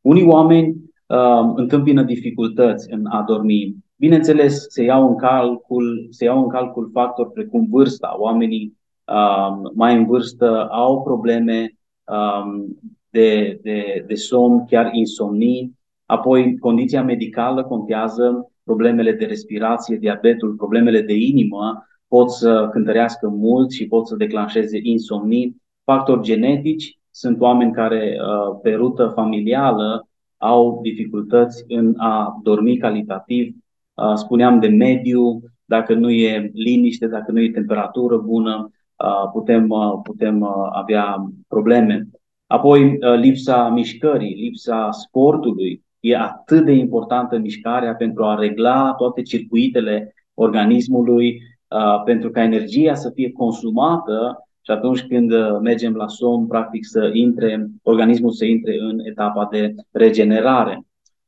Unii 0.01 0.25
oameni 0.25 0.75
uh, 1.07 1.53
întâmpină 1.55 2.03
dificultăți 2.03 2.93
în 2.93 3.05
a 3.05 3.23
dormi. 3.27 3.75
Bineînțeles, 3.95 4.65
se 4.67 4.83
iau 4.83 5.07
în 5.07 5.15
calcul, 5.15 6.07
se 6.09 6.25
iau 6.25 6.43
în 6.43 6.49
calcul 6.49 6.89
factori 6.93 7.31
precum 7.31 7.67
vârsta. 7.69 8.15
Oamenii 8.19 8.77
uh, 9.05 9.69
mai 9.75 9.95
în 9.95 10.05
vârstă 10.05 10.67
au 10.71 11.01
probleme 11.03 11.77
uh, 12.03 12.65
de, 13.09 13.59
de, 13.63 14.03
de 14.07 14.15
somn, 14.15 14.65
chiar 14.65 14.89
insomnii, 14.93 15.77
Apoi, 16.09 16.57
condiția 16.57 17.03
medicală 17.03 17.63
contează, 17.63 18.51
problemele 18.63 19.11
de 19.11 19.25
respirație, 19.25 19.97
diabetul, 19.97 20.53
problemele 20.53 21.01
de 21.01 21.13
inimă 21.13 21.87
pot 22.07 22.31
să 22.31 22.67
cântărească 22.71 23.27
mult 23.27 23.71
și 23.71 23.87
pot 23.87 24.07
să 24.07 24.15
declanșeze 24.15 24.79
insomnii. 24.81 25.61
Factori 25.83 26.21
genetici 26.21 26.98
sunt 27.11 27.39
oameni 27.39 27.71
care 27.71 28.17
uh, 28.19 28.59
pe 28.61 28.73
rută 28.73 29.11
familială 29.15 30.07
au 30.37 30.79
dificultăți 30.81 31.63
în 31.67 31.93
a 31.97 32.39
dormi 32.43 32.77
calitativ. 32.77 33.55
Uh, 33.93 34.13
spuneam 34.13 34.59
de 34.59 34.67
mediu, 34.67 35.39
dacă 35.65 35.93
nu 35.93 36.09
e 36.09 36.51
liniște, 36.53 37.07
dacă 37.07 37.31
nu 37.31 37.41
e 37.41 37.51
temperatură 37.51 38.17
bună, 38.17 38.71
uh, 38.95 39.29
putem, 39.31 39.73
putem 40.03 40.43
avea 40.71 41.31
probleme. 41.47 42.07
Apoi, 42.47 42.97
lipsa 43.17 43.69
mișcării, 43.69 44.35
lipsa 44.35 44.91
sportului, 44.91 45.83
E 45.99 46.15
atât 46.15 46.65
de 46.65 46.71
importantă 46.71 47.37
mișcarea 47.37 47.95
pentru 47.95 48.23
a 48.23 48.35
regla 48.35 48.93
toate 48.93 49.21
circuitele 49.21 50.13
organismului, 50.33 51.41
uh, 51.67 52.03
pentru 52.05 52.29
ca 52.29 52.43
energia 52.43 52.93
să 52.93 53.09
fie 53.09 53.31
consumată 53.31 54.48
și 54.69 54.75
atunci 54.75 55.01
când 55.01 55.31
uh, 55.31 55.59
mergem 55.61 55.95
la 55.95 56.07
somn, 56.07 56.47
practic 56.47 56.85
să 56.85 57.09
intre, 57.13 57.67
organismul 57.83 58.31
să 58.31 58.45
intre 58.45 58.77
în 58.79 58.99
etapa 58.99 59.47
de 59.51 59.75
regenerare. 59.91 60.85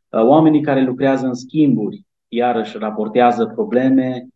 Uh, 0.10 0.22
oamenii 0.24 0.62
care 0.62 0.84
lucrează 0.84 1.26
în 1.26 1.34
schimburi, 1.34 2.06
iarăși 2.28 2.78
raportează 2.78 3.46
probleme, 3.46 4.28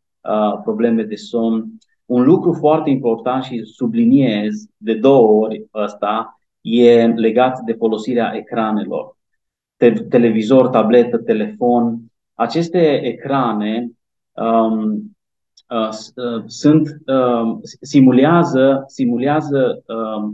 probleme 0.63 1.03
de 1.03 1.15
somn. 1.15 1.65
Un 2.05 2.23
lucru 2.23 2.53
foarte 2.53 2.89
important 2.89 3.43
și 3.43 3.63
subliniez 3.63 4.65
de 4.77 4.93
două 4.93 5.45
ori 5.45 5.65
ăsta 5.73 6.39
e 6.61 7.05
legat 7.05 7.59
de 7.59 7.73
folosirea 7.73 8.33
ecranelor 8.35 9.17
te- 9.77 9.91
televizor, 9.91 10.67
tabletă, 10.67 11.17
telefon. 11.17 11.99
Aceste 12.33 13.01
ecrane 13.03 13.89
um, 14.31 14.81
uh, 14.81 14.89
uh, 14.89 15.03
sunt, 16.45 16.87
uh, 17.05 17.57
simulează, 17.81 18.83
simulează 18.87 19.83
uh, 19.85 20.29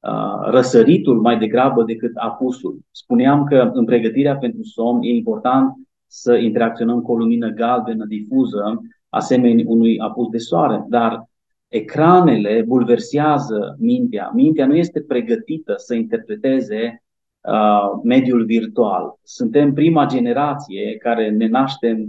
uh, 0.00 0.50
răsăritul 0.50 1.20
mai 1.20 1.38
degrabă 1.38 1.82
decât 1.82 2.12
apusul. 2.14 2.78
Spuneam 2.90 3.44
că 3.44 3.70
în 3.74 3.84
pregătirea 3.84 4.36
pentru 4.36 4.62
somn 4.62 5.02
e 5.02 5.08
important 5.08 5.72
să 6.06 6.34
interacționăm 6.34 7.00
cu 7.00 7.12
o 7.12 7.16
lumină 7.16 7.48
galbenă 7.48 8.04
difuză, 8.04 8.82
asemenea 9.08 9.64
unui 9.66 9.98
apus 9.98 10.28
de 10.28 10.38
soare, 10.38 10.84
dar 10.88 11.28
ecranele 11.68 12.64
bulversează 12.66 13.76
mintea. 13.78 14.30
Mintea 14.34 14.66
nu 14.66 14.74
este 14.74 15.00
pregătită 15.00 15.74
să 15.76 15.94
interpreteze 15.94 17.04
Uh, 17.48 18.00
mediul 18.02 18.44
virtual. 18.44 19.18
Suntem 19.22 19.72
prima 19.72 20.06
generație 20.06 20.96
care 20.96 21.30
ne 21.30 21.46
naștem 21.46 21.98
uh, 22.00 22.06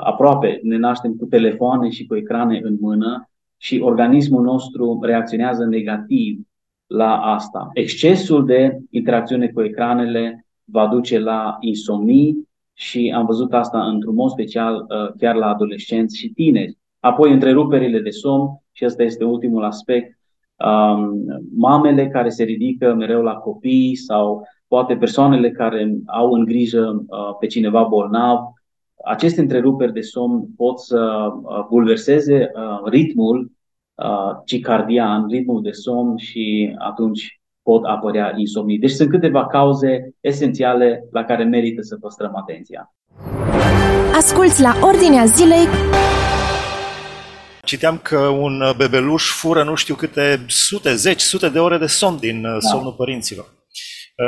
aproape, 0.00 0.60
ne 0.62 0.76
naștem 0.76 1.14
cu 1.14 1.26
telefoane 1.26 1.90
și 1.90 2.06
cu 2.06 2.16
ecrane 2.16 2.60
în 2.62 2.76
mână 2.80 3.30
și 3.56 3.80
organismul 3.80 4.42
nostru 4.42 4.98
reacționează 5.02 5.64
negativ 5.64 6.40
la 6.86 7.16
asta. 7.16 7.70
Excesul 7.72 8.46
de 8.46 8.78
interacțiune 8.90 9.48
cu 9.48 9.62
ecranele 9.62 10.46
va 10.64 10.86
duce 10.86 11.18
la 11.18 11.56
insomnii 11.60 12.48
și 12.74 13.12
am 13.16 13.26
văzut 13.26 13.54
asta 13.54 13.82
într-un 13.84 14.14
mod 14.14 14.30
special 14.30 14.74
uh, 14.74 15.12
chiar 15.18 15.34
la 15.34 15.46
adolescenți 15.46 16.18
și 16.18 16.28
tineri. 16.28 16.78
Apoi 17.00 17.32
întreruperile 17.32 18.00
de 18.00 18.10
somn 18.10 18.48
și 18.72 18.84
ăsta 18.84 19.02
este 19.02 19.24
ultimul 19.24 19.64
aspect, 19.64 20.18
um, 20.56 21.24
mamele 21.56 22.08
care 22.08 22.28
se 22.28 22.44
ridică 22.44 22.94
mereu 22.94 23.22
la 23.22 23.34
copii 23.34 23.96
sau 23.96 24.42
poate 24.68 24.96
persoanele 24.96 25.50
care 25.50 25.94
au 26.06 26.32
în 26.32 26.44
grijă 26.44 27.04
uh, 27.06 27.36
pe 27.40 27.46
cineva 27.46 27.82
bolnav, 27.82 28.38
aceste 29.04 29.40
întreruperi 29.40 29.92
de 29.92 30.00
somn 30.00 30.46
pot 30.56 30.80
să 30.80 31.30
uh, 31.42 31.66
bulverseze 31.68 32.50
uh, 32.54 32.90
ritmul 32.90 33.50
cicardian, 34.44 35.26
ritmul 35.28 35.62
de 35.62 35.70
somn 35.70 36.16
și 36.16 36.74
atunci 36.78 37.40
pot 37.62 37.84
apărea 37.84 38.32
insomnii. 38.36 38.78
Deci 38.78 38.90
sunt 38.90 39.08
câteva 39.08 39.46
cauze 39.46 40.14
esențiale 40.20 41.08
la 41.10 41.24
care 41.24 41.44
merită 41.44 41.82
să 41.82 41.96
păstrăm 41.96 42.36
atenția. 42.36 42.94
Asculți 44.14 44.62
la 44.62 44.74
Ordinea 44.82 45.24
Zilei 45.24 45.66
Citeam 47.64 47.98
că 48.02 48.18
un 48.18 48.62
bebeluș 48.76 49.30
fură 49.30 49.64
nu 49.64 49.74
știu 49.74 49.94
câte 49.94 50.44
sute, 50.46 50.94
zeci, 50.94 51.20
sute 51.20 51.48
de 51.48 51.58
ore 51.58 51.78
de 51.78 51.86
somn 51.86 52.18
din 52.18 52.42
da. 52.42 52.58
somnul 52.58 52.92
părinților. 52.92 53.46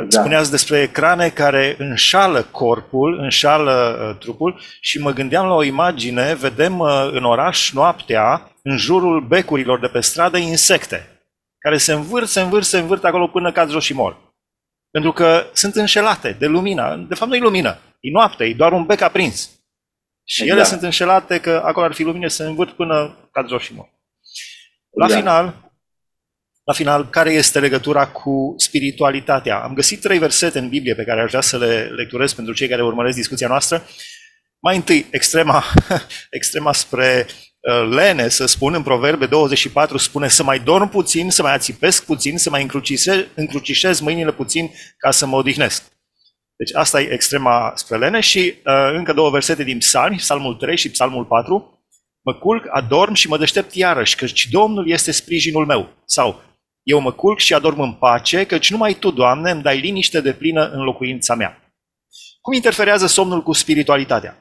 Da. 0.00 0.20
Spuneați 0.20 0.50
despre 0.50 0.80
ecrane 0.80 1.28
care 1.28 1.74
înșală 1.78 2.42
corpul, 2.42 3.18
înșală 3.18 4.06
uh, 4.08 4.18
trupul 4.18 4.60
și 4.80 4.98
mă 4.98 5.10
gândeam 5.12 5.46
la 5.46 5.54
o 5.54 5.62
imagine, 5.62 6.34
vedem 6.34 6.78
uh, 6.78 7.08
în 7.12 7.24
oraș 7.24 7.72
noaptea, 7.72 8.50
în 8.62 8.76
jurul 8.76 9.20
becurilor 9.20 9.80
de 9.80 9.86
pe 9.86 10.00
stradă, 10.00 10.36
insecte 10.36 11.12
care 11.58 11.76
se 11.76 11.92
învârt, 11.92 12.28
se 12.28 12.40
învârt, 12.40 12.64
se 12.64 12.78
învârt 12.78 13.04
acolo 13.04 13.28
până 13.28 13.52
cad 13.52 13.70
jos 13.70 13.84
și 13.84 13.94
mor. 13.94 14.16
Pentru 14.90 15.12
că 15.12 15.46
sunt 15.52 15.74
înșelate 15.74 16.36
de 16.38 16.46
lumina. 16.46 16.96
De 16.96 17.14
fapt 17.14 17.30
nu 17.30 17.36
e 17.36 17.40
lumină, 17.40 17.78
e 18.00 18.10
noapte, 18.10 18.44
e 18.44 18.54
doar 18.54 18.72
un 18.72 18.84
bec 18.84 19.00
aprins. 19.00 19.50
Și 20.24 20.42
exact. 20.42 20.58
ele 20.58 20.68
sunt 20.68 20.82
înșelate 20.82 21.40
că 21.40 21.62
acolo 21.64 21.86
ar 21.86 21.92
fi 21.92 22.02
lumină, 22.02 22.28
se 22.28 22.44
învârt 22.44 22.72
până 22.72 23.16
cad 23.32 23.48
jos 23.48 23.62
și 23.62 23.74
mor. 23.74 23.88
La 24.90 25.04
exact. 25.04 25.22
final, 25.22 25.71
La 26.64 26.72
final, 26.72 27.08
care 27.08 27.32
este 27.32 27.60
legătura 27.60 28.06
cu 28.08 28.54
spiritualitatea? 28.56 29.62
Am 29.62 29.74
găsit 29.74 30.00
trei 30.00 30.18
versete 30.18 30.58
în 30.58 30.68
Biblie 30.68 30.94
pe 30.94 31.04
care 31.04 31.20
aș 31.20 31.28
vrea 31.28 31.40
să 31.40 31.58
le 31.58 31.82
lecturez 31.96 32.32
pentru 32.32 32.54
cei 32.54 32.68
care 32.68 32.82
urmăresc 32.82 33.16
discuția 33.16 33.48
noastră. 33.48 33.86
Mai 34.58 34.76
întâi, 34.76 35.06
extrema, 35.10 35.64
extrema 36.30 36.72
spre 36.72 37.26
uh, 37.60 37.88
lene, 37.90 38.28
să 38.28 38.46
spun, 38.46 38.74
în 38.74 38.82
Proverbe 38.82 39.26
24, 39.26 39.96
spune 39.96 40.28
să 40.28 40.42
mai 40.42 40.58
dorm 40.58 40.88
puțin, 40.88 41.30
să 41.30 41.42
mai 41.42 41.52
ațipesc 41.52 42.04
puțin, 42.04 42.38
să 42.38 42.50
mai 42.50 42.68
încrucișez 43.34 44.00
mâinile 44.00 44.32
puțin 44.32 44.70
ca 44.96 45.10
să 45.10 45.26
mă 45.26 45.36
odihnesc. 45.36 45.82
Deci 46.56 46.74
asta 46.74 47.00
e 47.00 47.12
extrema 47.12 47.72
spre 47.76 47.98
lene 47.98 48.20
și 48.20 48.38
uh, 48.38 48.92
încă 48.94 49.12
două 49.12 49.30
versete 49.30 49.64
din 49.64 49.78
psalmi, 49.78 50.16
psalmul 50.16 50.54
3 50.54 50.76
și 50.76 50.90
psalmul 50.90 51.24
4. 51.24 51.84
Mă 52.24 52.34
culc, 52.34 52.64
adorm 52.70 53.14
și 53.14 53.28
mă 53.28 53.38
deștept 53.38 53.74
iarăși, 53.74 54.16
căci 54.16 54.48
Domnul 54.48 54.90
este 54.90 55.12
sprijinul 55.12 55.66
meu. 55.66 55.88
Sau, 56.04 56.51
eu 56.82 57.00
mă 57.00 57.12
culc 57.12 57.38
și 57.38 57.54
adorm 57.54 57.80
în 57.80 57.92
pace, 57.92 58.46
căci 58.46 58.70
numai 58.70 58.92
Tu, 58.92 59.10
Doamne, 59.10 59.50
îmi 59.50 59.62
dai 59.62 59.80
liniște 59.80 60.20
de 60.20 60.32
plină 60.32 60.70
în 60.70 60.82
locuința 60.82 61.34
mea. 61.34 61.56
Cum 62.40 62.52
interferează 62.52 63.06
somnul 63.06 63.42
cu 63.42 63.52
spiritualitatea? 63.52 64.36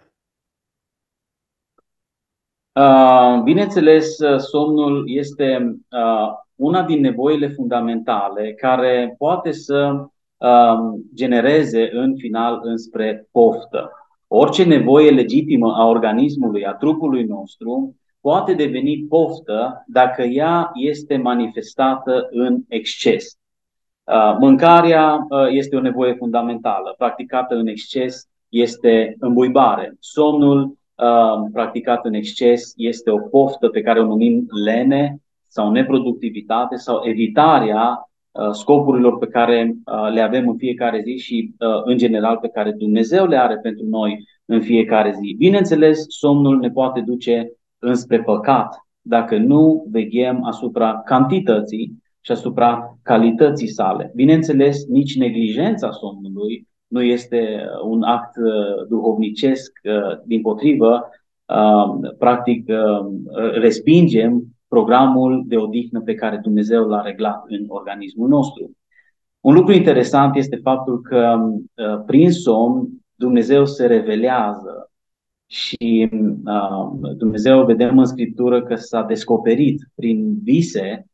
Uh, 2.74 3.41
bineînțeles, 3.43 4.17
somnul 4.38 5.03
este 5.07 5.75
uh, 5.89 6.27
una 6.55 6.83
din 6.83 7.00
nevoile 7.00 7.48
fundamentale 7.48 8.53
care 8.53 9.15
poate 9.17 9.51
să 9.51 10.05
Um, 10.41 11.10
genereze 11.15 11.89
în 11.93 12.15
final 12.15 12.60
înspre 12.63 13.27
poftă. 13.31 13.91
Orice 14.27 14.63
nevoie 14.63 15.12
legitimă 15.12 15.74
a 15.77 15.86
organismului, 15.86 16.65
a 16.65 16.74
trupului 16.74 17.24
nostru, 17.24 17.95
poate 18.22 18.54
deveni 18.54 19.06
poftă 19.10 19.84
dacă 19.88 20.22
ea 20.22 20.72
este 20.74 21.18
manifestată 21.18 22.28
în 22.30 22.60
exces. 22.68 23.38
Uh, 24.04 24.36
mâncarea 24.40 25.25
uh, 25.30 25.48
este 25.50 25.75
o 25.75 25.82
nevoie 25.82 26.13
fundamentală, 26.13 26.96
practicată 26.98 27.56
în 27.56 27.68
exces 27.68 28.30
este 28.50 29.16
îmbuibare. 29.20 29.96
Somnul 30.00 30.63
uh, 30.63 31.50
practicat 31.54 32.06
în 32.06 32.13
exces 32.13 32.74
este 32.75 33.12
o 33.12 33.18
poftă 33.18 33.68
pe 33.68 33.82
care 33.82 34.00
o 34.00 34.06
numim 34.06 34.48
lene 34.66 35.18
sau 35.48 35.72
neproductivitate 35.72 36.75
sau 36.75 37.01
evitarea 37.04 38.06
Uh, 38.32 38.50
scopurilor 38.51 39.18
pe 39.18 39.28
care 39.28 39.75
uh, 39.86 40.12
le 40.13 40.22
avem 40.22 40.50
în 40.50 40.58
fiecare 40.58 41.01
zi 41.01 41.18
și, 41.18 41.54
uh, 41.60 41.82
în 41.84 41.98
general, 41.98 42.38
pe 42.38 42.48
care 42.48 42.72
Dumnezeu 42.72 43.25
le 43.25 43.38
are 43.38 43.58
pentru 43.58 43.86
noi 43.86 44.28
în 44.46 44.62
fiecare 44.62 45.16
zi. 45.22 45.36
Bineînțeles, 45.38 46.06
somnul 46.08 46.60
ne 46.60 46.70
poate 46.70 47.01
duce 47.01 47.51
înspre 47.82 48.22
păcat 48.22 48.86
dacă 49.02 49.38
nu 49.38 49.86
veghem 49.92 50.44
asupra 50.44 51.02
cantității 51.06 52.04
și 52.22 52.32
asupra 52.32 52.98
calității 53.04 53.68
sale. 53.68 54.12
Bineînțeles, 54.16 54.86
nici 54.88 55.18
neglijența 55.18 55.92
somnului 55.92 56.68
nu 56.88 57.02
este 57.02 57.66
un 57.84 58.04
act 58.04 58.36
duhovnicesc, 58.90 59.72
din 60.26 60.42
potrivă, 60.42 61.10
practic 62.18 62.72
respingem 63.54 64.44
programul 64.68 65.44
de 65.48 65.58
odihnă 65.58 66.02
pe 66.02 66.14
care 66.14 66.40
Dumnezeu 66.44 66.88
l-a 66.88 67.02
reglat 67.02 67.44
în 67.48 67.66
organismul 67.68 68.28
nostru. 68.28 68.72
Un 69.40 69.54
lucru 69.54 69.74
interesant 69.74 70.36
este 70.36 70.56
faptul 70.56 71.02
că 71.02 71.38
uh, 71.40 72.04
prin 72.06 72.32
somn 72.32 72.90
Dumnezeu 73.16 73.66
se 73.66 73.86
revelează 73.86 74.90
și 75.51 76.10
uh, 76.46 77.12
Dumnezeu 77.17 77.65
vedem 77.65 77.98
în 77.98 78.05
Scriptură 78.05 78.63
că 78.63 78.75
s-a 78.75 79.03
descoperit 79.03 79.89
prin 79.96 80.39
vise, 80.43 81.05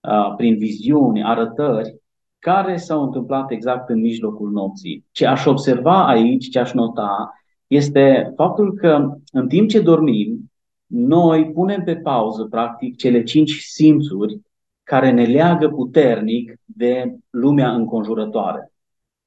uh, 0.00 0.34
prin 0.36 0.58
viziuni, 0.58 1.24
arătări, 1.24 2.00
care 2.38 2.76
s-au 2.76 3.02
întâmplat 3.02 3.50
exact 3.50 3.88
în 3.88 4.00
mijlocul 4.00 4.50
nopții. 4.50 5.04
Ce 5.10 5.26
aș 5.26 5.46
observa 5.46 6.06
aici, 6.06 6.48
ce 6.48 6.58
aș 6.58 6.72
nota, 6.72 7.32
este 7.66 8.32
faptul 8.36 8.74
că 8.74 9.16
în 9.32 9.48
timp 9.48 9.68
ce 9.68 9.80
dormim, 9.80 10.50
noi 10.86 11.50
punem 11.50 11.82
pe 11.84 11.96
pauză, 11.96 12.44
practic, 12.44 12.96
cele 12.96 13.22
cinci 13.22 13.58
simțuri 13.58 14.40
care 14.82 15.10
ne 15.10 15.24
leagă 15.24 15.68
puternic 15.68 16.54
de 16.64 17.16
lumea 17.30 17.74
înconjurătoare. 17.74 18.72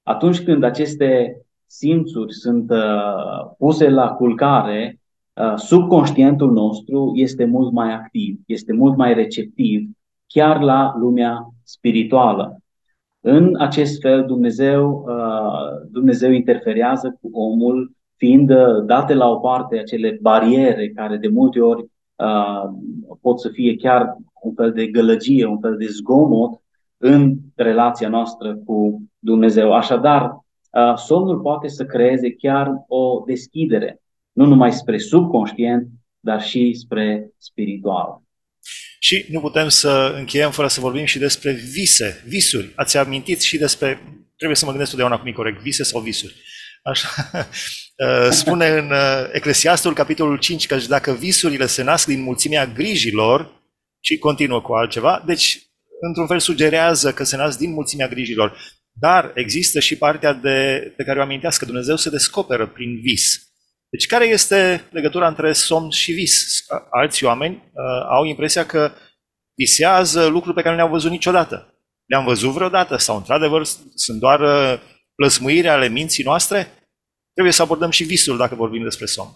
Atunci 0.03 0.43
când 0.43 0.63
aceste 0.63 1.41
simțuri 1.77 2.33
sunt 2.33 2.71
uh, 2.71 3.51
puse 3.57 3.89
la 3.89 4.09
culcare, 4.09 4.99
uh, 5.33 5.53
subconștientul 5.55 6.51
nostru 6.51 7.11
este 7.15 7.45
mult 7.45 7.71
mai 7.71 7.93
activ, 7.93 8.39
este 8.45 8.73
mult 8.73 8.97
mai 8.97 9.13
receptiv, 9.13 9.89
chiar 10.27 10.61
la 10.61 10.93
lumea 10.97 11.47
spirituală. 11.63 12.57
În 13.19 13.55
acest 13.59 14.01
fel, 14.01 14.25
Dumnezeu, 14.25 15.05
uh, 15.07 15.89
Dumnezeu 15.91 16.31
interferează 16.31 17.17
cu 17.21 17.29
omul 17.39 17.91
fiind 18.15 18.49
uh, 18.49 18.85
date 18.85 19.13
la 19.13 19.29
o 19.29 19.35
parte 19.35 19.79
acele 19.79 20.17
bariere 20.21 20.89
care 20.89 21.17
de 21.17 21.27
multe 21.27 21.59
ori 21.59 21.85
uh, 22.15 22.69
pot 23.21 23.39
să 23.39 23.49
fie 23.49 23.75
chiar 23.75 24.15
un 24.41 24.53
fel 24.53 24.71
de 24.71 24.87
gălăgie, 24.87 25.45
un 25.45 25.59
fel 25.59 25.77
de 25.77 25.87
zgomot 25.87 26.61
în 26.97 27.35
relația 27.55 28.09
noastră 28.09 28.55
cu 28.65 29.01
Dumnezeu. 29.19 29.73
Așadar, 29.73 30.23
uh, 30.23 30.42
somnul 30.95 31.39
poate 31.39 31.67
să 31.67 31.85
creeze 31.85 32.33
chiar 32.33 32.71
o 32.87 33.23
deschidere, 33.25 34.01
nu 34.31 34.45
numai 34.45 34.73
spre 34.73 34.97
subconștient, 34.97 35.87
dar 36.19 36.43
și 36.43 36.73
spre 36.73 37.31
spiritual. 37.37 38.21
Și 38.99 39.25
nu 39.29 39.39
putem 39.39 39.69
să 39.69 40.13
încheiem 40.17 40.51
fără 40.51 40.67
să 40.67 40.79
vorbim 40.79 41.05
și 41.05 41.19
despre 41.19 41.51
vise, 41.51 42.23
visuri. 42.27 42.71
Ați 42.75 42.97
amintit 42.97 43.41
și 43.41 43.57
despre, 43.57 43.99
trebuie 44.35 44.57
să 44.57 44.65
mă 44.65 44.71
gândesc 44.71 44.89
totdeauna 44.89 45.19
cum 45.19 45.27
e 45.27 45.31
corect, 45.31 45.61
vise 45.61 45.83
sau 45.83 46.01
visuri. 46.01 46.35
Așa, 46.83 47.07
uh, 47.37 48.29
spune 48.29 48.67
în 48.67 48.91
uh, 48.91 49.29
Eclesiastul, 49.31 49.93
capitolul 49.93 50.37
5, 50.37 50.67
că 50.67 50.77
dacă 50.87 51.11
visurile 51.11 51.65
se 51.65 51.83
nasc 51.83 52.07
din 52.07 52.21
mulțimea 52.21 52.65
grijilor, 52.65 53.61
și 54.05 54.17
continuă 54.17 54.61
cu 54.61 54.73
altceva, 54.73 55.23
deci, 55.25 55.67
într-un 55.99 56.27
fel, 56.27 56.39
sugerează 56.39 57.13
că 57.13 57.23
se 57.23 57.35
nasc 57.35 57.57
din 57.57 57.71
mulțimea 57.71 58.07
grijilor. 58.07 58.57
Dar 58.99 59.31
există 59.35 59.79
și 59.79 59.97
partea 59.97 60.33
de, 60.33 60.93
pe 60.97 61.03
care 61.03 61.19
o 61.19 61.21
amintească, 61.21 61.63
că 61.63 61.71
Dumnezeu 61.71 61.95
se 61.95 62.09
descoperă 62.09 62.67
prin 62.67 62.99
vis. 63.01 63.53
Deci, 63.89 64.07
care 64.07 64.25
este 64.25 64.87
legătura 64.91 65.27
între 65.27 65.53
somn 65.53 65.89
și 65.89 66.11
vis? 66.11 66.65
Alți 66.89 67.23
oameni 67.23 67.55
uh, 67.55 68.05
au 68.09 68.25
impresia 68.25 68.65
că 68.65 68.91
visează 69.55 70.25
lucruri 70.25 70.55
pe 70.55 70.61
care 70.61 70.75
nu 70.75 70.81
le-au 70.81 70.93
văzut 70.93 71.11
niciodată. 71.11 71.73
Le-am 72.05 72.25
văzut 72.25 72.51
vreodată 72.51 72.95
sau, 72.95 73.17
într-adevăr, 73.17 73.63
sunt 73.95 74.19
doar 74.19 74.39
uh, 74.39 74.81
plăsmuire 75.15 75.67
ale 75.67 75.87
minții 75.87 76.23
noastre, 76.23 76.67
trebuie 77.33 77.53
să 77.53 77.61
abordăm 77.61 77.89
și 77.89 78.03
visul 78.03 78.37
dacă 78.37 78.55
vorbim 78.55 78.83
despre 78.83 79.05
somn. 79.05 79.31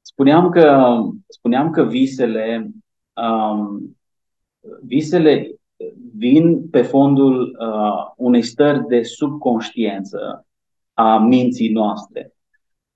Spuneam 0.00 0.50
că, 0.50 0.96
spuneam 1.28 1.70
că 1.70 1.82
visele, 1.82 2.70
um, 3.12 3.98
visele 4.82 5.59
vin 6.16 6.68
pe 6.68 6.82
fondul 6.82 7.56
uh, 7.60 8.12
unei 8.16 8.42
stări 8.42 8.86
de 8.86 9.02
subconștiență 9.02 10.46
a 10.94 11.18
minții 11.18 11.72
noastre. 11.72 12.34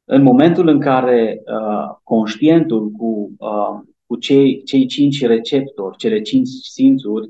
În 0.05 0.23
momentul 0.23 0.69
în 0.69 0.81
care 0.81 1.43
uh, 1.47 1.97
conștientul 2.03 2.91
cu, 2.91 3.35
uh, 3.39 3.81
cu 4.07 4.17
cei, 4.17 4.63
cei 4.63 4.87
cinci 4.87 5.27
receptori, 5.27 5.97
cele 5.97 6.21
cinci 6.21 6.49
simțuri, 6.49 7.27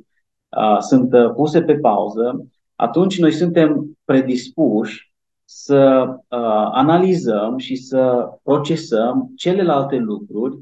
uh, 0.49 0.79
sunt 0.79 1.13
uh, 1.13 1.33
puse 1.35 1.63
pe 1.63 1.75
pauză, 1.75 2.47
atunci 2.75 3.19
noi 3.19 3.33
suntem 3.33 3.99
predispuși 4.05 5.13
să 5.45 6.07
uh, 6.09 6.69
analizăm 6.73 7.59
și 7.59 7.77
să 7.77 8.29
procesăm 8.43 9.33
celelalte 9.37 9.97
lucruri 9.97 10.59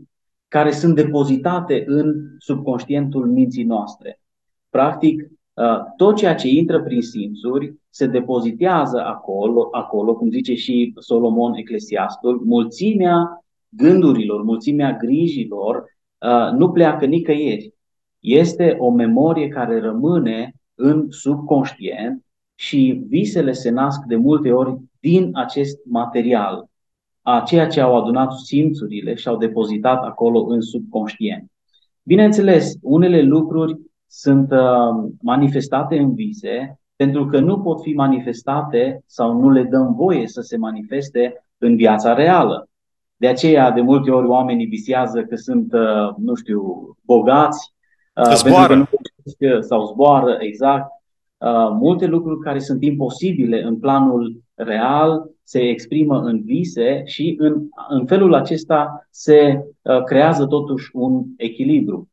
care 0.48 0.70
sunt 0.70 0.94
depozitate 0.94 1.84
în 1.86 2.14
subconștientul 2.38 3.26
minții 3.26 3.64
noastre. 3.64 4.21
Practic, 4.72 5.30
uh, 5.54 5.78
tot 5.96 6.16
ceea 6.16 6.34
ce 6.34 6.48
intră 6.48 6.82
prin 6.82 7.00
simțuri 7.02 7.74
se 7.90 8.06
depozitează 8.06 9.00
acolo, 9.04 9.68
acolo, 9.72 10.14
cum 10.14 10.30
zice 10.30 10.54
și 10.54 10.94
Solomon 10.98 11.54
Eclesiastul, 11.54 12.42
mulțimea 12.44 13.44
gândurilor, 13.68 14.42
mulțimea 14.42 14.96
grijilor 14.96 15.76
uh, 16.18 16.58
nu 16.58 16.70
pleacă 16.70 17.04
nicăieri. 17.04 17.74
Este 18.20 18.76
o 18.78 18.90
memorie 18.90 19.48
care 19.48 19.80
rămâne 19.80 20.54
în 20.74 21.06
subconștient 21.10 22.24
și 22.54 23.04
visele 23.08 23.52
se 23.52 23.70
nasc 23.70 24.02
de 24.06 24.16
multe 24.16 24.52
ori 24.52 24.78
din 25.00 25.30
acest 25.32 25.78
material, 25.84 26.66
a 27.22 27.42
ceea 27.46 27.66
ce 27.66 27.80
au 27.80 27.96
adunat 27.96 28.32
simțurile 28.32 29.14
și 29.14 29.28
au 29.28 29.36
depozitat 29.36 30.04
acolo 30.04 30.44
în 30.44 30.60
subconștient. 30.60 31.50
Bineînțeles, 32.02 32.74
unele 32.82 33.22
lucruri 33.22 33.91
sunt 34.14 34.50
uh, 34.50 35.10
manifestate 35.20 35.98
în 35.98 36.14
vise 36.14 36.80
pentru 36.96 37.26
că 37.26 37.40
nu 37.40 37.60
pot 37.60 37.82
fi 37.82 37.92
manifestate 37.92 39.02
sau 39.06 39.40
nu 39.40 39.50
le 39.50 39.62
dăm 39.62 39.94
voie 39.94 40.26
să 40.26 40.40
se 40.40 40.56
manifeste 40.56 41.44
în 41.58 41.76
viața 41.76 42.14
reală. 42.14 42.68
De 43.16 43.28
aceea, 43.28 43.70
de 43.70 43.80
multe 43.80 44.10
ori, 44.10 44.26
oamenii 44.26 44.66
visează 44.66 45.22
că 45.22 45.36
sunt, 45.36 45.72
uh, 45.72 46.14
nu 46.16 46.34
știu, 46.34 46.62
bogați. 47.04 47.74
Uh, 48.14 48.24
că 48.24 48.34
zboară. 48.34 48.74
Pentru 48.74 48.90
că 49.38 49.54
nu 49.54 49.60
sau 49.60 49.86
zboară 49.86 50.36
exact. 50.40 50.90
Uh, 51.38 51.68
multe 51.70 52.06
lucruri 52.06 52.40
care 52.40 52.58
sunt 52.58 52.82
imposibile 52.82 53.62
în 53.62 53.78
planul 53.78 54.42
real 54.54 55.30
se 55.42 55.58
exprimă 55.58 56.20
în 56.20 56.42
vise 56.44 57.02
și 57.04 57.36
în, 57.38 57.68
în 57.88 58.06
felul 58.06 58.34
acesta 58.34 59.06
se 59.10 59.64
uh, 59.82 60.02
creează 60.02 60.46
totuși 60.46 60.90
un 60.92 61.24
echilibru. 61.36 62.08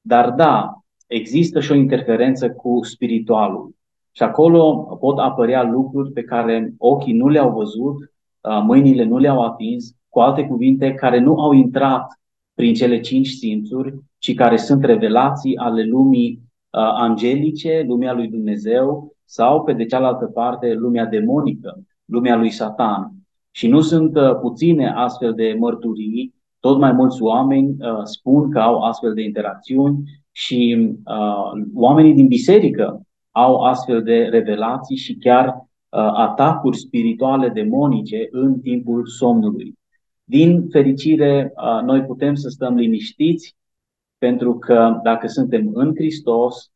Dar 0.00 0.30
da, 0.30 0.83
există 1.06 1.60
și 1.60 1.72
o 1.72 1.74
interferență 1.74 2.50
cu 2.50 2.78
spiritualul. 2.82 3.74
Și 4.12 4.22
acolo 4.22 4.74
pot 5.00 5.18
apărea 5.18 5.62
lucruri 5.62 6.12
pe 6.12 6.22
care 6.22 6.74
ochii 6.78 7.12
nu 7.12 7.28
le-au 7.28 7.50
văzut, 7.50 7.96
uh, 7.96 8.62
mâinile 8.62 9.04
nu 9.04 9.18
le-au 9.18 9.40
atins, 9.42 9.94
cu 10.08 10.20
alte 10.20 10.46
cuvinte, 10.46 10.94
care 10.94 11.18
nu 11.18 11.40
au 11.40 11.52
intrat 11.52 12.20
prin 12.54 12.74
cele 12.74 13.00
cinci 13.00 13.28
simțuri, 13.28 13.94
ci 14.18 14.34
care 14.34 14.56
sunt 14.56 14.84
revelații 14.84 15.56
ale 15.56 15.84
lumii 15.84 16.30
uh, 16.30 16.92
angelice, 16.94 17.84
lumea 17.86 18.12
lui 18.12 18.28
Dumnezeu, 18.28 19.16
sau, 19.24 19.62
pe 19.62 19.72
de 19.72 19.84
cealaltă 19.84 20.24
parte, 20.24 20.74
lumea 20.74 21.06
demonică, 21.06 21.82
lumea 22.04 22.36
lui 22.36 22.50
Satan. 22.50 23.12
Și 23.50 23.68
nu 23.68 23.80
sunt 23.80 24.16
uh, 24.16 24.34
puține 24.40 24.88
astfel 24.90 25.34
de 25.34 25.56
mărturii, 25.58 26.34
tot 26.60 26.78
mai 26.78 26.92
mulți 26.92 27.22
oameni 27.22 27.76
spun 28.04 28.50
că 28.50 28.58
au 28.58 28.78
astfel 28.78 29.14
de 29.14 29.22
interacțiuni 29.22 30.23
și 30.36 30.92
oamenii 31.74 32.14
din 32.14 32.26
biserică 32.26 33.06
au 33.30 33.56
astfel 33.56 34.02
de 34.02 34.22
revelații 34.22 34.96
și 34.96 35.14
chiar 35.14 35.46
uh, 35.46 36.12
atacuri 36.14 36.78
spirituale 36.78 37.48
demonice 37.48 38.28
în 38.30 38.60
timpul 38.60 39.06
somnului. 39.06 39.74
Din 40.24 40.68
fericire, 40.68 41.52
uh, 41.56 41.82
noi 41.82 42.02
putem 42.02 42.34
să 42.34 42.48
stăm 42.48 42.74
liniștiți 42.74 43.56
pentru 44.18 44.58
că 44.58 45.00
dacă 45.02 45.26
suntem 45.26 45.70
în 45.72 45.92
Hristos, 45.94 46.70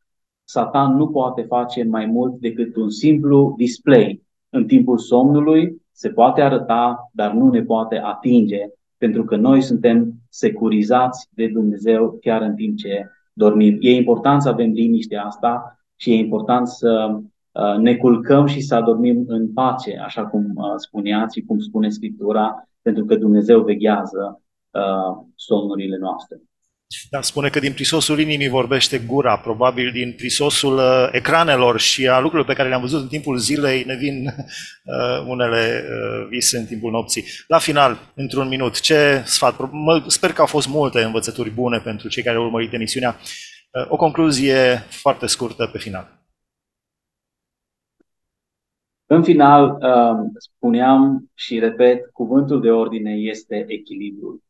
Satan 0.45 0.97
nu 0.97 1.09
poate 1.09 1.43
face 1.43 1.85
mai 1.85 2.07
mult 2.07 2.41
decât 2.41 2.77
un 2.77 2.91
simplu 2.91 3.55
display. 3.57 4.23
În 4.49 4.67
timpul 4.67 4.99
somnului 4.99 5.83
se 5.93 6.09
poate 6.09 6.41
arăta, 6.41 7.11
dar 7.13 7.33
nu 7.33 7.51
ne 7.51 7.63
poate 7.63 7.97
atinge, 7.97 8.61
pentru 8.97 9.25
că 9.25 9.37
noi 9.37 9.61
suntem 9.61 10.13
securizați 10.29 11.29
de 11.31 11.47
Dumnezeu 11.47 12.19
chiar 12.21 12.43
în 12.43 12.55
timp 12.55 12.77
ce 12.77 13.11
dormim. 13.39 13.77
E 13.81 13.91
important 13.91 14.43
să 14.43 14.49
avem 14.49 14.71
liniștea 14.71 15.25
asta 15.25 15.79
și 15.97 16.11
e 16.11 16.15
important 16.15 16.69
să 16.69 17.21
uh, 17.53 17.77
ne 17.77 17.97
culcăm 17.97 18.47
și 18.47 18.61
să 18.61 18.75
adormim 18.75 19.25
în 19.27 19.53
pace, 19.53 19.99
așa 19.99 20.27
cum 20.27 20.53
uh, 20.55 20.75
spuneați 20.77 21.39
și 21.39 21.45
cum 21.45 21.59
spune 21.59 21.89
Scriptura, 21.89 22.69
pentru 22.83 23.05
că 23.05 23.17
Dumnezeu 23.17 23.63
veghează 23.63 24.43
uh, 24.71 25.27
somnurile 25.35 25.97
noastre. 25.97 26.41
Da, 27.11 27.21
spune 27.21 27.49
că 27.49 27.59
din 27.59 27.73
prisosul 27.73 28.19
inimii 28.19 28.49
vorbește 28.49 28.99
gura, 28.99 29.39
probabil 29.39 29.91
din 29.91 30.13
prisosul 30.13 30.81
ecranelor 31.13 31.81
și 31.81 32.09
a 32.09 32.19
lucrurilor 32.19 32.47
pe 32.47 32.55
care 32.55 32.69
le-am 32.69 32.81
văzut 32.81 33.01
în 33.01 33.09
timpul 33.09 33.39
zilei 33.39 33.85
ne 33.85 33.95
vin 33.97 34.27
uh, 34.27 35.27
unele 35.27 35.85
uh, 35.85 36.27
vise 36.29 36.59
în 36.59 36.67
timpul 36.67 36.91
nopții. 36.91 37.25
La 37.47 37.59
final, 37.59 37.99
într-un 38.15 38.49
minut, 38.49 38.81
ce 38.81 39.23
sfat? 39.25 39.71
Mă, 39.71 40.05
sper 40.07 40.33
că 40.33 40.41
au 40.41 40.47
fost 40.47 40.69
multe 40.69 41.03
învățături 41.03 41.51
bune 41.51 41.79
pentru 41.79 42.09
cei 42.09 42.23
care 42.23 42.37
au 42.37 42.45
urmărit 42.45 42.73
emisiunea. 42.73 43.17
O 43.89 43.97
concluzie 43.97 44.87
foarte 44.89 45.27
scurtă 45.27 45.67
pe 45.67 45.79
final. 45.79 46.19
În 49.07 49.23
final, 49.23 49.79
um, 49.81 50.33
spuneam 50.39 51.31
și 51.35 51.59
repet, 51.59 52.11
cuvântul 52.13 52.61
de 52.61 52.71
ordine 52.71 53.13
este 53.13 53.65
echilibrul. 53.69 54.43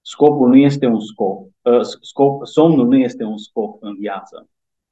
Scopul 0.00 0.48
nu 0.48 0.56
este 0.56 0.86
un 0.86 1.00
scop, 1.00 1.46
uh, 1.62 1.80
scop, 2.00 2.46
somnul 2.46 2.86
nu 2.86 2.96
este 2.96 3.24
un 3.24 3.38
scop 3.38 3.82
în 3.82 3.94
viață. 3.94 4.48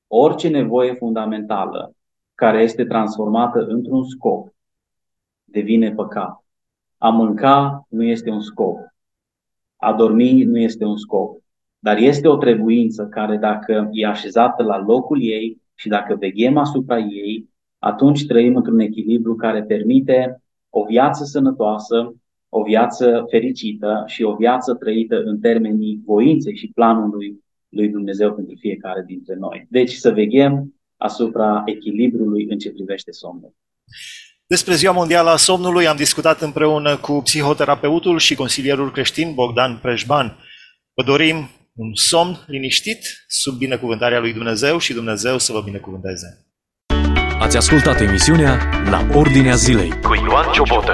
Orice 0.06 0.48
nevoie 0.48 0.94
fundamentală 0.94 1.94
care 2.34 2.62
este 2.62 2.84
transformată 2.84 3.58
într-un 3.58 4.04
scop 4.04 4.54
devine 5.44 5.92
păcat. 5.92 6.44
A 6.98 7.08
mânca 7.08 7.86
nu 7.88 8.02
este 8.02 8.30
un 8.30 8.40
scop. 8.40 8.78
A 9.76 9.92
dormi 9.92 10.42
nu 10.42 10.58
este 10.58 10.84
un 10.84 10.96
scop. 10.96 11.42
Dar 11.78 11.96
este 11.96 12.28
o 12.28 12.36
trebuință 12.36 13.06
care 13.06 13.36
dacă 13.36 13.88
e 13.92 14.06
așezată 14.06 14.62
la 14.62 14.78
locul 14.78 15.22
ei 15.22 15.62
și 15.74 15.88
dacă 15.88 16.14
veghem 16.14 16.56
asupra 16.56 16.98
ei, 16.98 17.50
atunci 17.78 18.26
trăim 18.26 18.56
într-un 18.56 18.78
echilibru 18.78 19.34
care 19.34 19.62
permite 19.62 20.42
o 20.70 20.84
viață 20.84 21.24
sănătoasă, 21.24 22.14
o 22.48 22.62
viață 22.62 23.26
fericită 23.30 24.02
și 24.06 24.22
o 24.22 24.34
viață 24.34 24.74
trăită 24.74 25.22
în 25.24 25.40
termenii 25.40 26.00
voinței 26.04 26.56
și 26.56 26.70
planului 26.74 27.44
lui 27.68 27.88
Dumnezeu 27.88 28.34
pentru 28.34 28.54
fiecare 28.58 29.04
dintre 29.06 29.34
noi. 29.34 29.66
Deci 29.70 29.92
să 29.92 30.10
veghem 30.10 30.74
asupra 30.96 31.62
echilibrului 31.64 32.46
în 32.50 32.58
ce 32.58 32.70
privește 32.70 33.10
somnul. 33.12 33.54
Despre 34.46 34.74
Ziua 34.74 34.92
Mondială 34.92 35.30
a 35.30 35.36
Somnului 35.36 35.86
am 35.86 35.96
discutat 35.96 36.40
împreună 36.40 36.96
cu 36.96 37.20
psihoterapeutul 37.24 38.18
și 38.18 38.34
consilierul 38.34 38.90
creștin 38.90 39.34
Bogdan 39.34 39.78
Preșban. 39.82 40.36
Vă 40.94 41.02
dorim 41.02 41.36
un 41.74 41.90
somn 41.94 42.36
liniștit 42.46 43.24
sub 43.26 43.58
binecuvântarea 43.58 44.20
lui 44.20 44.32
Dumnezeu 44.32 44.78
și 44.78 44.92
Dumnezeu 44.92 45.38
să 45.38 45.52
vă 45.52 45.62
binecuvânteze. 45.64 46.46
Ați 47.40 47.56
ascultat 47.56 48.00
emisiunea 48.00 48.58
La 48.90 49.06
Ordinea 49.14 49.54
Zilei 49.54 50.00
cu 50.00 50.14
Ioan 50.14 50.52
Ciobotă. 50.52 50.92